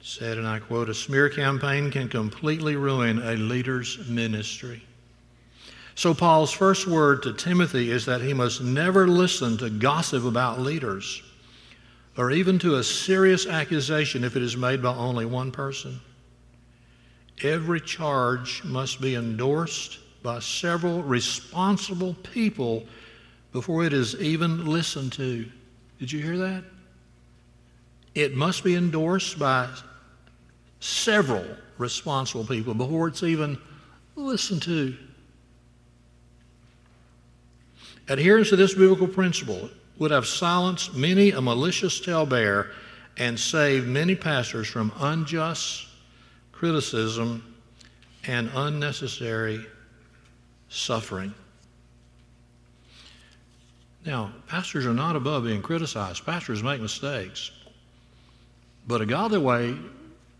said, 0.00 0.38
and 0.38 0.48
I 0.48 0.58
quote, 0.58 0.88
a 0.88 0.94
smear 0.94 1.28
campaign 1.28 1.92
can 1.92 2.08
completely 2.08 2.74
ruin 2.74 3.22
a 3.22 3.36
leader's 3.36 4.08
ministry. 4.08 4.82
So, 5.94 6.12
Paul's 6.12 6.50
first 6.50 6.88
word 6.88 7.22
to 7.22 7.34
Timothy 7.34 7.92
is 7.92 8.06
that 8.06 8.22
he 8.22 8.34
must 8.34 8.60
never 8.60 9.06
listen 9.06 9.56
to 9.58 9.70
gossip 9.70 10.24
about 10.24 10.58
leaders 10.58 11.22
or 12.16 12.32
even 12.32 12.58
to 12.58 12.74
a 12.74 12.82
serious 12.82 13.46
accusation 13.46 14.24
if 14.24 14.34
it 14.34 14.42
is 14.42 14.56
made 14.56 14.82
by 14.82 14.96
only 14.96 15.26
one 15.26 15.52
person. 15.52 16.00
Every 17.42 17.80
charge 17.80 18.64
must 18.64 19.00
be 19.00 19.14
endorsed 19.14 19.98
by 20.22 20.40
several 20.40 21.02
responsible 21.02 22.14
people 22.14 22.86
before 23.52 23.84
it 23.84 23.92
is 23.92 24.16
even 24.16 24.66
listened 24.66 25.12
to. 25.14 25.46
Did 25.98 26.12
you 26.12 26.20
hear 26.20 26.38
that? 26.38 26.64
It 28.14 28.34
must 28.34 28.64
be 28.64 28.74
endorsed 28.74 29.38
by 29.38 29.68
several 30.80 31.44
responsible 31.76 32.44
people 32.44 32.74
before 32.74 33.08
it's 33.08 33.22
even 33.22 33.58
listened 34.16 34.62
to. 34.62 34.96
Adherence 38.08 38.48
to 38.48 38.56
this 38.56 38.74
biblical 38.74 39.06
principle 39.06 39.70
would 39.98 40.10
have 40.10 40.26
silenced 40.26 40.94
many 40.94 41.30
a 41.30 41.40
malicious 41.40 42.00
talebearer 42.00 42.70
and 43.16 43.38
saved 43.38 43.86
many 43.86 44.14
pastors 44.14 44.66
from 44.66 44.92
unjust 44.98 45.87
criticism 46.58 47.54
and 48.26 48.50
unnecessary 48.54 49.64
suffering. 50.68 51.32
Now, 54.04 54.32
pastors 54.48 54.84
are 54.84 54.94
not 54.94 55.16
above 55.16 55.44
being 55.44 55.62
criticized. 55.62 56.26
Pastors 56.26 56.62
make 56.62 56.80
mistakes. 56.80 57.52
But 58.86 59.00
a 59.00 59.06
godly 59.06 59.38
way 59.38 59.76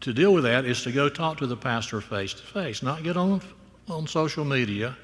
to 0.01 0.13
deal 0.13 0.33
with 0.33 0.45
that 0.45 0.65
is 0.65 0.83
to 0.83 0.93
go 0.93 1.09
talk 1.09 1.39
to 1.39 1.47
the 1.47 1.57
pastor 1.57 2.01
face 2.01 2.35
to 2.35 2.43
face, 2.43 2.83
not 2.83 3.03
get 3.03 3.17
on, 3.17 3.41
on 3.89 4.07
social 4.07 4.45
media 4.45 4.97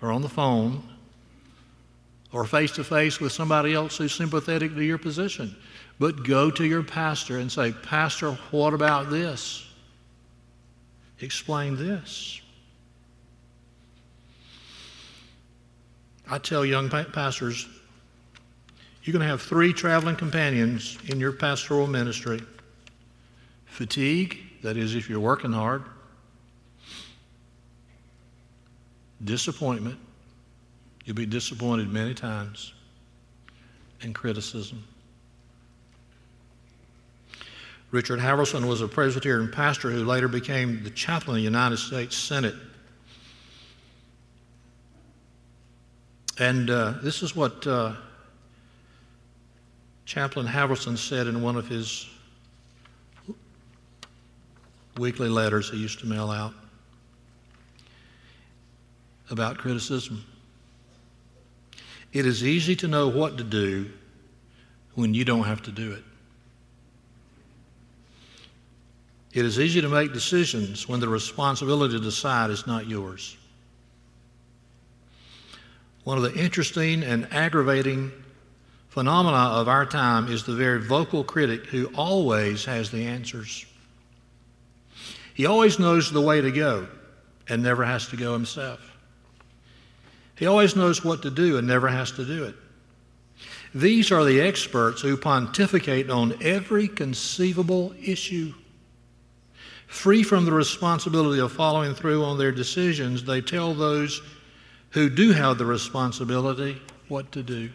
or 0.00 0.12
on 0.12 0.22
the 0.22 0.28
phone 0.28 0.82
or 2.32 2.44
face 2.44 2.72
to 2.72 2.84
face 2.84 3.20
with 3.20 3.32
somebody 3.32 3.74
else 3.74 3.98
who's 3.98 4.12
sympathetic 4.12 4.74
to 4.74 4.82
your 4.82 4.98
position. 4.98 5.54
But 5.98 6.24
go 6.24 6.50
to 6.50 6.64
your 6.64 6.82
pastor 6.82 7.38
and 7.38 7.52
say, 7.52 7.72
Pastor, 7.72 8.32
what 8.50 8.72
about 8.72 9.10
this? 9.10 9.66
Explain 11.22 11.76
this. 11.76 12.40
I 16.30 16.38
tell 16.38 16.64
young 16.64 16.90
pastors, 16.90 17.66
you're 19.02 19.12
going 19.12 19.22
to 19.22 19.28
have 19.28 19.40
three 19.40 19.72
traveling 19.72 20.16
companions 20.16 20.98
in 21.06 21.18
your 21.18 21.32
pastoral 21.32 21.86
ministry 21.86 22.42
fatigue, 23.64 24.38
that 24.62 24.76
is, 24.76 24.94
if 24.94 25.08
you're 25.08 25.18
working 25.18 25.52
hard, 25.52 25.82
disappointment, 29.24 29.98
You'll 31.04 31.16
be 31.16 31.26
disappointed 31.26 31.92
many 31.92 32.14
times 32.14 32.72
and 34.02 34.14
criticism. 34.14 34.84
Richard 37.92 38.20
Halverson 38.20 38.66
was 38.66 38.80
a 38.80 38.88
Presbyterian 38.88 39.50
pastor 39.50 39.90
who 39.90 40.06
later 40.06 40.26
became 40.26 40.82
the 40.82 40.88
chaplain 40.88 41.36
of 41.36 41.40
the 41.40 41.42
United 41.42 41.76
States 41.76 42.16
Senate. 42.16 42.54
And 46.38 46.70
uh, 46.70 46.94
this 47.02 47.22
is 47.22 47.36
what 47.36 47.66
uh, 47.66 47.92
Chaplain 50.06 50.46
Halverson 50.46 50.96
said 50.96 51.26
in 51.26 51.42
one 51.42 51.56
of 51.56 51.68
his 51.68 52.08
weekly 54.96 55.28
letters 55.28 55.68
he 55.68 55.76
used 55.76 55.98
to 56.00 56.06
mail 56.06 56.30
out 56.30 56.54
about 59.30 59.58
criticism. 59.58 60.24
It 62.14 62.24
is 62.24 62.42
easy 62.42 62.74
to 62.76 62.88
know 62.88 63.08
what 63.08 63.36
to 63.36 63.44
do 63.44 63.90
when 64.94 65.12
you 65.12 65.26
don't 65.26 65.44
have 65.44 65.60
to 65.64 65.70
do 65.70 65.92
it. 65.92 66.04
It 69.32 69.44
is 69.44 69.58
easy 69.58 69.80
to 69.80 69.88
make 69.88 70.12
decisions 70.12 70.88
when 70.88 71.00
the 71.00 71.08
responsibility 71.08 71.96
to 71.96 72.02
decide 72.02 72.50
is 72.50 72.66
not 72.66 72.86
yours. 72.86 73.36
One 76.04 76.18
of 76.18 76.24
the 76.24 76.34
interesting 76.34 77.02
and 77.02 77.32
aggravating 77.32 78.12
phenomena 78.88 79.58
of 79.58 79.68
our 79.68 79.86
time 79.86 80.28
is 80.28 80.44
the 80.44 80.54
very 80.54 80.80
vocal 80.80 81.24
critic 81.24 81.66
who 81.66 81.86
always 81.94 82.64
has 82.66 82.90
the 82.90 83.06
answers. 83.06 83.64
He 85.34 85.46
always 85.46 85.78
knows 85.78 86.10
the 86.10 86.20
way 86.20 86.40
to 86.40 86.50
go 86.50 86.86
and 87.48 87.62
never 87.62 87.84
has 87.84 88.08
to 88.08 88.16
go 88.16 88.34
himself. 88.34 88.80
He 90.36 90.46
always 90.46 90.76
knows 90.76 91.04
what 91.04 91.22
to 91.22 91.30
do 91.30 91.56
and 91.56 91.66
never 91.66 91.88
has 91.88 92.10
to 92.12 92.24
do 92.24 92.44
it. 92.44 92.54
These 93.74 94.12
are 94.12 94.24
the 94.24 94.40
experts 94.40 95.00
who 95.00 95.16
pontificate 95.16 96.10
on 96.10 96.36
every 96.42 96.88
conceivable 96.88 97.94
issue. 98.02 98.52
Free 99.92 100.22
from 100.22 100.46
the 100.46 100.52
responsibility 100.52 101.38
of 101.38 101.52
following 101.52 101.94
through 101.94 102.24
on 102.24 102.38
their 102.38 102.50
decisions, 102.50 103.22
they 103.22 103.42
tell 103.42 103.74
those 103.74 104.22
who 104.90 105.10
do 105.10 105.32
have 105.32 105.58
the 105.58 105.66
responsibility 105.66 106.80
what 107.08 107.30
to 107.32 107.42
do. 107.42 107.70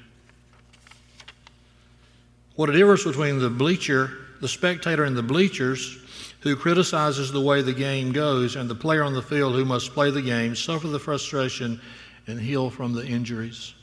What 2.56 2.72
a 2.72 2.74
difference 2.74 3.04
between 3.04 3.38
the 3.38 3.52
bleacher, 3.52 4.12
the 4.42 4.48
spectator 4.48 5.06
in 5.06 5.14
the 5.14 5.22
bleachers, 5.22 6.00
who 6.40 6.56
criticizes 6.56 7.32
the 7.32 7.40
way 7.40 7.62
the 7.62 7.72
game 7.72 8.12
goes, 8.12 8.56
and 8.56 8.68
the 8.68 8.76
player 8.76 9.04
on 9.04 9.14
the 9.14 9.22
field 9.22 9.54
who 9.54 9.64
must 9.64 9.94
play 9.94 10.10
the 10.10 10.22
game, 10.22 10.56
suffer 10.56 10.88
the 10.88 11.00
frustration, 11.00 11.80
and 12.26 12.42
heal 12.42 12.72
from 12.72 12.94
the 12.94 13.06
injuries. 13.06 13.76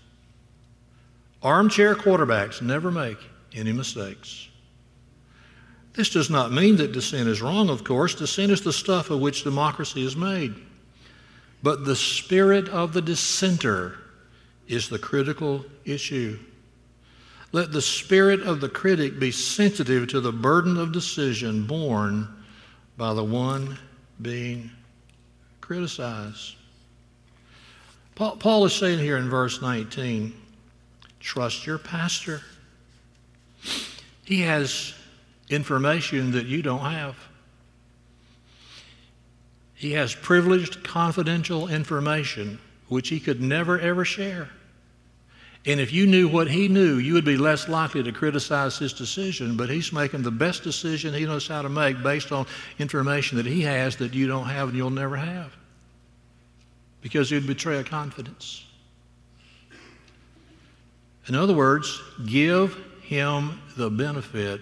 Armchair 1.41 1.95
quarterbacks 1.95 2.61
never 2.61 2.91
make 2.91 3.19
any 3.55 3.73
mistakes. 3.73 4.49
This 5.95 6.11
does 6.11 6.29
not 6.29 6.53
mean 6.53 6.77
that 6.77 6.93
dissent 6.93 7.29
is 7.29 7.41
wrong, 7.41 7.71
of 7.71 7.85
course. 7.85 8.15
Dissent 8.15 8.51
is 8.51 8.63
the 8.63 8.73
stuff 8.73 9.11
of 9.11 9.21
which 9.21 9.45
democracy 9.45 10.05
is 10.05 10.17
made. 10.17 10.55
But 11.63 11.85
the 11.85 11.97
spirit 11.97 12.69
of 12.69 12.93
the 12.93 13.03
dissenter 13.03 13.97
is 14.67 14.89
the 14.89 14.99
critical 14.99 15.65
issue. 15.85 16.39
Let 17.53 17.71
the 17.71 17.81
spirit 17.81 18.41
of 18.41 18.61
the 18.61 18.69
critic 18.69 19.21
be 19.21 19.31
sensitive 19.31 20.09
to 20.09 20.21
the 20.21 20.33
burden 20.33 20.77
of 20.77 20.91
decision 20.91 21.67
borne 21.67 22.29
by 22.97 23.15
the 23.15 23.23
one 23.23 23.79
being 24.21 24.71
criticized. 25.61 26.57
Paul, 28.17 28.65
is 28.65 28.73
saying 28.73 28.99
here 28.99 29.17
in 29.17 29.29
verse 29.29 29.63
19 29.63 30.35
trust 31.21 31.67
your 31.67 31.79
pastor. 31.79 32.43
He 34.25 34.43
has 34.43 34.95
information 35.55 36.33
that 36.33 36.47
you 36.47 36.63
don't 36.63 36.81
have. 36.81 37.17
He 39.75 39.93
has 39.93 40.15
privileged, 40.15 40.85
confidential 40.85 41.69
information 41.69 42.59
which 42.89 43.09
he 43.09 43.21
could 43.21 43.41
never, 43.41 43.79
ever 43.79 44.05
share. 44.05 44.51
And 45.67 45.81
if 45.81 45.93
you 45.93 46.07
knew 46.07 46.29
what 46.29 46.51
he 46.51 46.69
knew, 46.69 46.97
you 46.99 47.15
would 47.15 47.25
be 47.25 47.39
less 47.39 47.69
likely 47.69 48.03
to 48.03 48.13
criticize 48.13 48.79
his 48.79 48.93
decision. 48.93 49.57
But 49.57 49.71
he's 49.71 49.93
making 49.93 50.23
the 50.23 50.31
best 50.31 50.63
decision 50.63 51.15
he 51.15 51.25
knows 51.25 51.49
how 51.49 51.63
to 51.63 51.71
make 51.71 52.03
based 52.03 52.33
on 52.33 52.47
information 52.79 53.39
that 53.39 53.47
he 53.47 53.63
has 53.63 53.97
that 53.97 54.13
you 54.13 54.27
don't 54.27 54.47
have 54.47 54.69
and 54.69 54.77
you'll 54.77 54.91
never 54.91 55.17
have 55.17 55.57
because 57.01 57.31
would 57.31 57.47
betray 57.47 57.79
a 57.79 57.85
confidence. 57.85 58.65
In 61.29 61.35
other 61.35 61.55
words, 61.55 62.03
give 62.27 62.77
him 63.03 63.61
the 63.77 63.91
benefit 63.91 64.61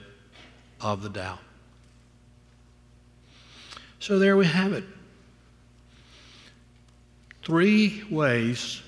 of 0.83 1.03
the 1.03 1.09
doubt. 1.09 1.39
So 4.01 4.19
there 4.19 4.37
we 4.37 4.47
have 4.47 4.73
it. 4.73 4.85
Three 7.45 8.03
ways. 8.11 8.83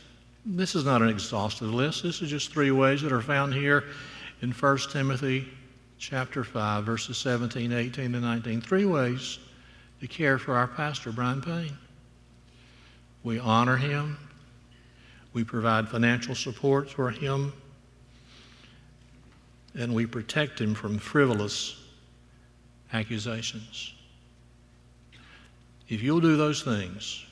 This 0.44 0.74
is 0.74 0.84
not 0.84 1.02
an 1.02 1.08
exhaustive 1.08 1.72
list. 1.72 2.02
This 2.02 2.20
is 2.20 2.28
just 2.28 2.52
three 2.52 2.70
ways 2.70 3.00
that 3.02 3.12
are 3.12 3.22
found 3.22 3.54
here 3.54 3.84
in 4.42 4.50
1 4.50 4.78
Timothy 4.90 5.48
chapter 5.98 6.44
5, 6.44 6.84
verses 6.84 7.16
17, 7.16 7.72
18, 7.72 8.14
and 8.14 8.22
19. 8.22 8.60
Three 8.60 8.84
ways 8.84 9.38
to 10.00 10.06
care 10.06 10.38
for 10.38 10.56
our 10.56 10.66
pastor, 10.66 11.12
Brian 11.12 11.40
Payne. 11.40 11.78
We 13.22 13.38
honor 13.38 13.76
him. 13.76 14.18
We 15.32 15.44
provide 15.44 15.88
financial 15.88 16.34
support 16.34 16.90
for 16.90 17.10
him. 17.10 17.52
And 19.74 19.94
we 19.94 20.06
protect 20.06 20.60
him 20.60 20.74
from 20.74 20.98
frivolous 20.98 21.83
accusations. 22.94 23.92
If 25.88 26.02
you'll 26.02 26.20
do 26.20 26.36
those 26.36 26.62
things, 26.62 27.26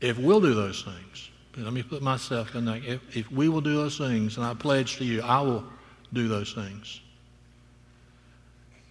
if 0.00 0.18
we'll 0.18 0.40
do 0.40 0.52
those 0.52 0.82
things, 0.82 1.30
let 1.56 1.72
me 1.72 1.82
put 1.82 2.02
myself 2.02 2.54
in 2.54 2.66
that. 2.66 2.84
If, 2.84 3.16
if 3.16 3.32
we 3.32 3.48
will 3.48 3.62
do 3.62 3.76
those 3.76 3.96
things, 3.96 4.36
and 4.36 4.44
I 4.44 4.52
pledge 4.52 4.96
to 4.96 5.04
you, 5.04 5.22
I 5.22 5.40
will 5.40 5.64
do 6.12 6.28
those 6.28 6.52
things, 6.52 7.00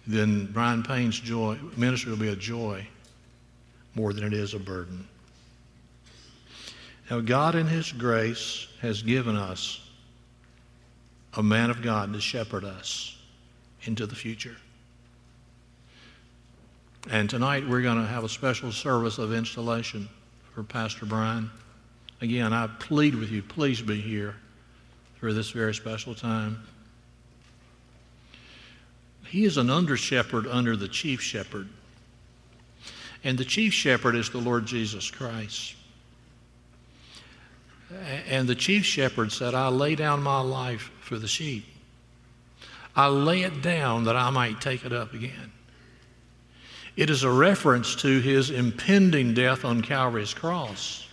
then 0.06 0.46
Brian 0.46 0.82
Payne's 0.82 1.20
joy, 1.20 1.58
ministry 1.76 2.10
will 2.10 2.18
be 2.18 2.28
a 2.28 2.36
joy 2.36 2.86
more 3.94 4.12
than 4.12 4.24
it 4.24 4.32
is 4.32 4.54
a 4.54 4.58
burden. 4.58 5.06
Now, 7.10 7.20
God 7.20 7.54
in 7.54 7.66
His 7.66 7.92
grace 7.92 8.66
has 8.80 9.02
given 9.02 9.36
us 9.36 9.80
a 11.34 11.42
man 11.42 11.70
of 11.70 11.82
God 11.82 12.12
to 12.14 12.20
shepherd 12.20 12.64
us 12.64 13.16
into 13.82 14.06
the 14.06 14.14
future. 14.16 14.56
And 17.08 17.30
tonight 17.30 17.68
we're 17.68 17.82
going 17.82 18.00
to 18.00 18.06
have 18.06 18.24
a 18.24 18.28
special 18.28 18.72
service 18.72 19.18
of 19.18 19.32
installation 19.32 20.08
for 20.54 20.64
Pastor 20.64 21.06
Brian. 21.06 21.50
Again, 22.20 22.52
I 22.52 22.66
plead 22.66 23.14
with 23.14 23.30
you, 23.30 23.42
please 23.42 23.80
be 23.80 24.00
here 24.00 24.34
for 25.20 25.32
this 25.32 25.50
very 25.50 25.72
special 25.72 26.16
time. 26.16 26.58
He 29.28 29.44
is 29.44 29.56
an 29.56 29.70
under 29.70 29.96
shepherd 29.96 30.48
under 30.48 30.76
the 30.76 30.88
chief 30.88 31.20
shepherd. 31.20 31.68
And 33.22 33.38
the 33.38 33.44
chief 33.44 33.72
shepherd 33.72 34.16
is 34.16 34.30
the 34.30 34.38
Lord 34.38 34.66
Jesus 34.66 35.08
Christ. 35.08 35.74
And 38.28 38.48
the 38.48 38.54
chief 38.56 38.84
shepherd 38.84 39.30
said, 39.30 39.54
I 39.54 39.68
lay 39.68 39.94
down 39.94 40.22
my 40.22 40.40
life 40.40 40.90
for 41.00 41.18
the 41.18 41.28
sheep. 41.28 41.66
I 42.96 43.06
lay 43.08 43.42
it 43.42 43.62
down 43.62 44.04
that 44.04 44.16
I 44.16 44.30
might 44.30 44.60
take 44.60 44.84
it 44.84 44.92
up 44.92 45.14
again. 45.14 45.52
It 46.96 47.10
is 47.10 47.22
a 47.22 47.30
reference 47.30 47.94
to 47.96 48.20
his 48.20 48.50
impending 48.50 49.34
death 49.34 49.64
on 49.64 49.82
Calvary's 49.82 50.32
cross 50.32 51.06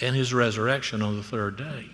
and 0.00 0.16
his 0.16 0.34
resurrection 0.34 1.00
on 1.00 1.16
the 1.16 1.22
third 1.22 1.56
day. 1.56 1.86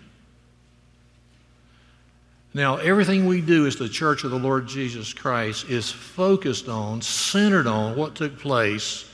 Now, 2.55 2.76
everything 2.76 3.26
we 3.26 3.42
do 3.42 3.66
as 3.66 3.76
the 3.76 3.88
church 3.88 4.24
of 4.24 4.30
the 4.30 4.38
Lord 4.38 4.66
Jesus 4.66 5.12
Christ 5.12 5.68
is 5.68 5.92
focused 5.92 6.68
on, 6.68 7.03
centered 7.03 7.66
on 7.66 7.94
what 7.94 8.14
took 8.14 8.38
place 8.38 9.05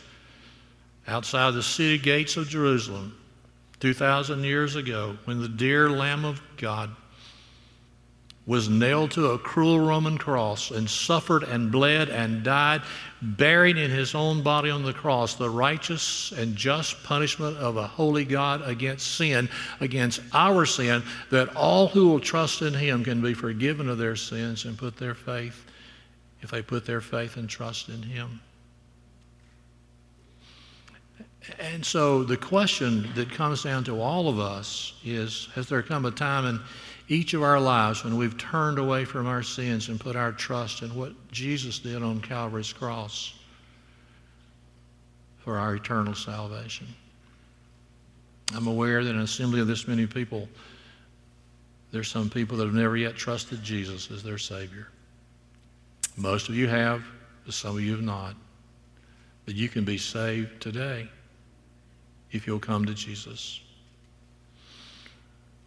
outside 1.08 1.52
the 1.52 1.62
city 1.62 1.98
gates 1.98 2.36
of 2.36 2.48
Jerusalem 2.48 3.18
2,000 3.80 4.44
years 4.44 4.76
ago 4.76 5.18
when 5.24 5.40
the 5.40 5.48
dear 5.48 5.90
Lamb 5.90 6.24
of 6.24 6.40
God 6.56 6.94
was 8.46 8.68
nailed 8.68 9.10
to 9.12 9.30
a 9.30 9.38
cruel 9.38 9.80
Roman 9.80 10.18
cross 10.18 10.70
and 10.70 10.88
suffered 10.88 11.44
and 11.44 11.72
bled 11.72 12.10
and 12.10 12.42
died, 12.42 12.82
bearing 13.22 13.78
in 13.78 13.90
his 13.90 14.14
own 14.14 14.42
body 14.42 14.68
on 14.68 14.82
the 14.82 14.92
cross 14.92 15.34
the 15.34 15.48
righteous 15.48 16.30
and 16.32 16.54
just 16.54 17.02
punishment 17.04 17.56
of 17.56 17.78
a 17.78 17.86
holy 17.86 18.26
God 18.26 18.60
against 18.62 19.16
sin, 19.16 19.48
against 19.80 20.20
our 20.34 20.66
sin, 20.66 21.02
that 21.30 21.56
all 21.56 21.88
who 21.88 22.08
will 22.08 22.20
trust 22.20 22.60
in 22.60 22.74
him 22.74 23.02
can 23.02 23.22
be 23.22 23.32
forgiven 23.32 23.88
of 23.88 23.96
their 23.96 24.16
sins 24.16 24.66
and 24.66 24.76
put 24.76 24.98
their 24.98 25.14
faith, 25.14 25.64
if 26.42 26.50
they 26.50 26.60
put 26.60 26.84
their 26.84 27.00
faith 27.00 27.38
and 27.38 27.48
trust 27.48 27.88
in 27.88 28.02
him. 28.02 28.40
And 31.58 31.84
so 31.84 32.24
the 32.24 32.36
question 32.36 33.08
that 33.14 33.30
comes 33.30 33.62
down 33.62 33.84
to 33.84 34.00
all 34.00 34.28
of 34.28 34.38
us 34.38 34.94
is 35.04 35.48
Has 35.54 35.68
there 35.68 35.82
come 35.82 36.04
a 36.04 36.10
time 36.10 36.46
in 36.46 36.60
each 37.08 37.34
of 37.34 37.42
our 37.42 37.60
lives 37.60 38.04
when 38.04 38.16
we've 38.16 38.36
turned 38.38 38.78
away 38.78 39.04
from 39.04 39.26
our 39.26 39.42
sins 39.42 39.88
and 39.88 40.00
put 40.00 40.16
our 40.16 40.32
trust 40.32 40.82
in 40.82 40.94
what 40.94 41.12
Jesus 41.30 41.78
did 41.78 42.02
on 42.02 42.20
Calvary's 42.20 42.72
cross 42.72 43.34
for 45.38 45.58
our 45.58 45.74
eternal 45.74 46.14
salvation? 46.14 46.86
I'm 48.54 48.66
aware 48.66 49.02
that 49.02 49.10
in 49.10 49.16
an 49.16 49.22
assembly 49.22 49.60
of 49.60 49.66
this 49.66 49.88
many 49.88 50.06
people, 50.06 50.48
there's 51.92 52.08
some 52.08 52.30
people 52.30 52.56
that 52.58 52.64
have 52.64 52.74
never 52.74 52.96
yet 52.96 53.16
trusted 53.16 53.62
Jesus 53.62 54.10
as 54.10 54.22
their 54.22 54.38
Savior. 54.38 54.88
Most 56.16 56.48
of 56.48 56.54
you 56.54 56.68
have, 56.68 57.04
but 57.44 57.54
some 57.54 57.76
of 57.76 57.82
you 57.82 57.92
have 57.92 58.02
not. 58.02 58.34
But 59.44 59.54
you 59.54 59.68
can 59.68 59.84
be 59.84 59.98
saved 59.98 60.60
today 60.60 61.08
if 62.30 62.46
you'll 62.46 62.58
come 62.58 62.84
to 62.86 62.94
Jesus. 62.94 63.60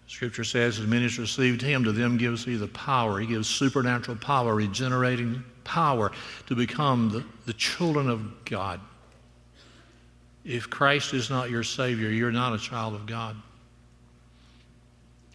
Scripture 0.07 0.45
says, 0.45 0.79
as 0.79 0.87
many 0.87 1.05
as 1.05 1.19
received 1.19 1.61
him, 1.61 1.83
to 1.83 1.91
them 1.91 2.17
gives 2.17 2.45
he 2.45 2.55
the 2.55 2.67
power. 2.69 3.19
He 3.19 3.27
gives 3.27 3.47
supernatural 3.47 4.17
power, 4.17 4.55
regenerating 4.55 5.43
power 5.65 6.13
to 6.47 6.55
become 6.55 7.09
the, 7.09 7.25
the 7.45 7.53
children 7.53 8.09
of 8.09 8.45
God. 8.45 8.79
If 10.45 10.69
Christ 10.69 11.13
is 11.13 11.29
not 11.29 11.49
your 11.49 11.63
Savior, 11.63 12.09
you're 12.09 12.31
not 12.31 12.53
a 12.53 12.57
child 12.57 12.95
of 12.95 13.05
God. 13.05 13.35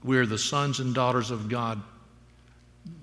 We 0.02 0.16
are 0.16 0.24
the 0.24 0.38
sons 0.38 0.80
and 0.80 0.94
daughters 0.94 1.30
of 1.30 1.50
God 1.50 1.80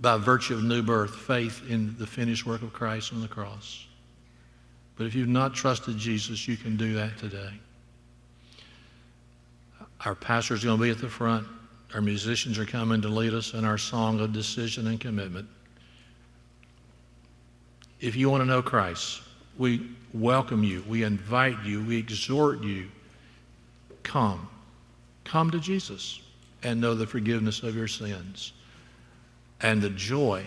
by 0.02 0.18
virtue 0.18 0.56
of 0.56 0.64
new 0.64 0.82
birth, 0.82 1.16
faith 1.16 1.62
in 1.70 1.96
the 2.00 2.08
finished 2.08 2.48
work 2.48 2.64
of 2.64 2.74
Christ 2.74 3.14
on 3.14 3.22
the 3.22 3.28
cross. 3.28 3.86
But 4.98 5.06
if 5.06 5.14
you've 5.14 5.30
not 5.30 5.54
trusted 5.54 5.98
Jesus, 5.98 6.48
you 6.48 6.58
can 6.58 6.78
do 6.78 6.94
that 6.96 7.18
today. 7.20 7.52
Our 10.04 10.16
pastor 10.16 10.56
is 10.56 10.64
going 10.64 10.78
to 10.78 10.84
be 10.84 10.90
at 10.90 10.98
the 10.98 11.10
front. 11.10 11.48
Our 11.94 12.02
musicians 12.02 12.60
are 12.60 12.66
coming 12.66 13.02
to 13.02 13.08
lead 13.08 13.34
us 13.34 13.54
in 13.54 13.66
our 13.66 13.78
song 13.78 14.20
of 14.20 14.32
decision 14.32 14.88
and 14.88 15.00
commitment. 15.00 15.48
If 18.00 18.16
you 18.16 18.30
want 18.30 18.42
to 18.42 18.46
know 18.46 18.62
Christ, 18.62 19.22
we 19.58 19.90
welcome 20.14 20.64
you, 20.64 20.84
we 20.88 21.04
invite 21.04 21.64
you, 21.64 21.84
we 21.84 21.98
exhort 21.98 22.64
you. 22.64 22.90
Come. 24.04 24.48
Come 25.26 25.52
to 25.52 25.60
Jesus 25.60 26.22
and 26.64 26.80
know 26.80 26.94
the 26.94 27.08
forgiveness 27.08 27.64
of 27.64 27.76
your 27.76 27.88
sins 27.88 28.54
and 29.62 29.82
the 29.82 29.90
joy 29.90 30.46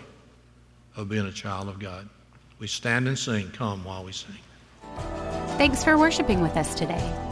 of 0.97 1.09
being 1.09 1.26
a 1.26 1.32
child 1.32 1.68
of 1.68 1.78
God. 1.78 2.09
We 2.59 2.66
stand 2.66 3.09
and 3.09 3.18
sing. 3.18 3.51
Come 3.51 3.84
while 3.84 4.05
we 4.05 4.12
sing. 4.12 4.36
Thanks 5.59 5.82
for 5.82 5.99
worshiping 5.99 6.40
with 6.40 6.57
us 6.57 6.74
today. 6.74 7.32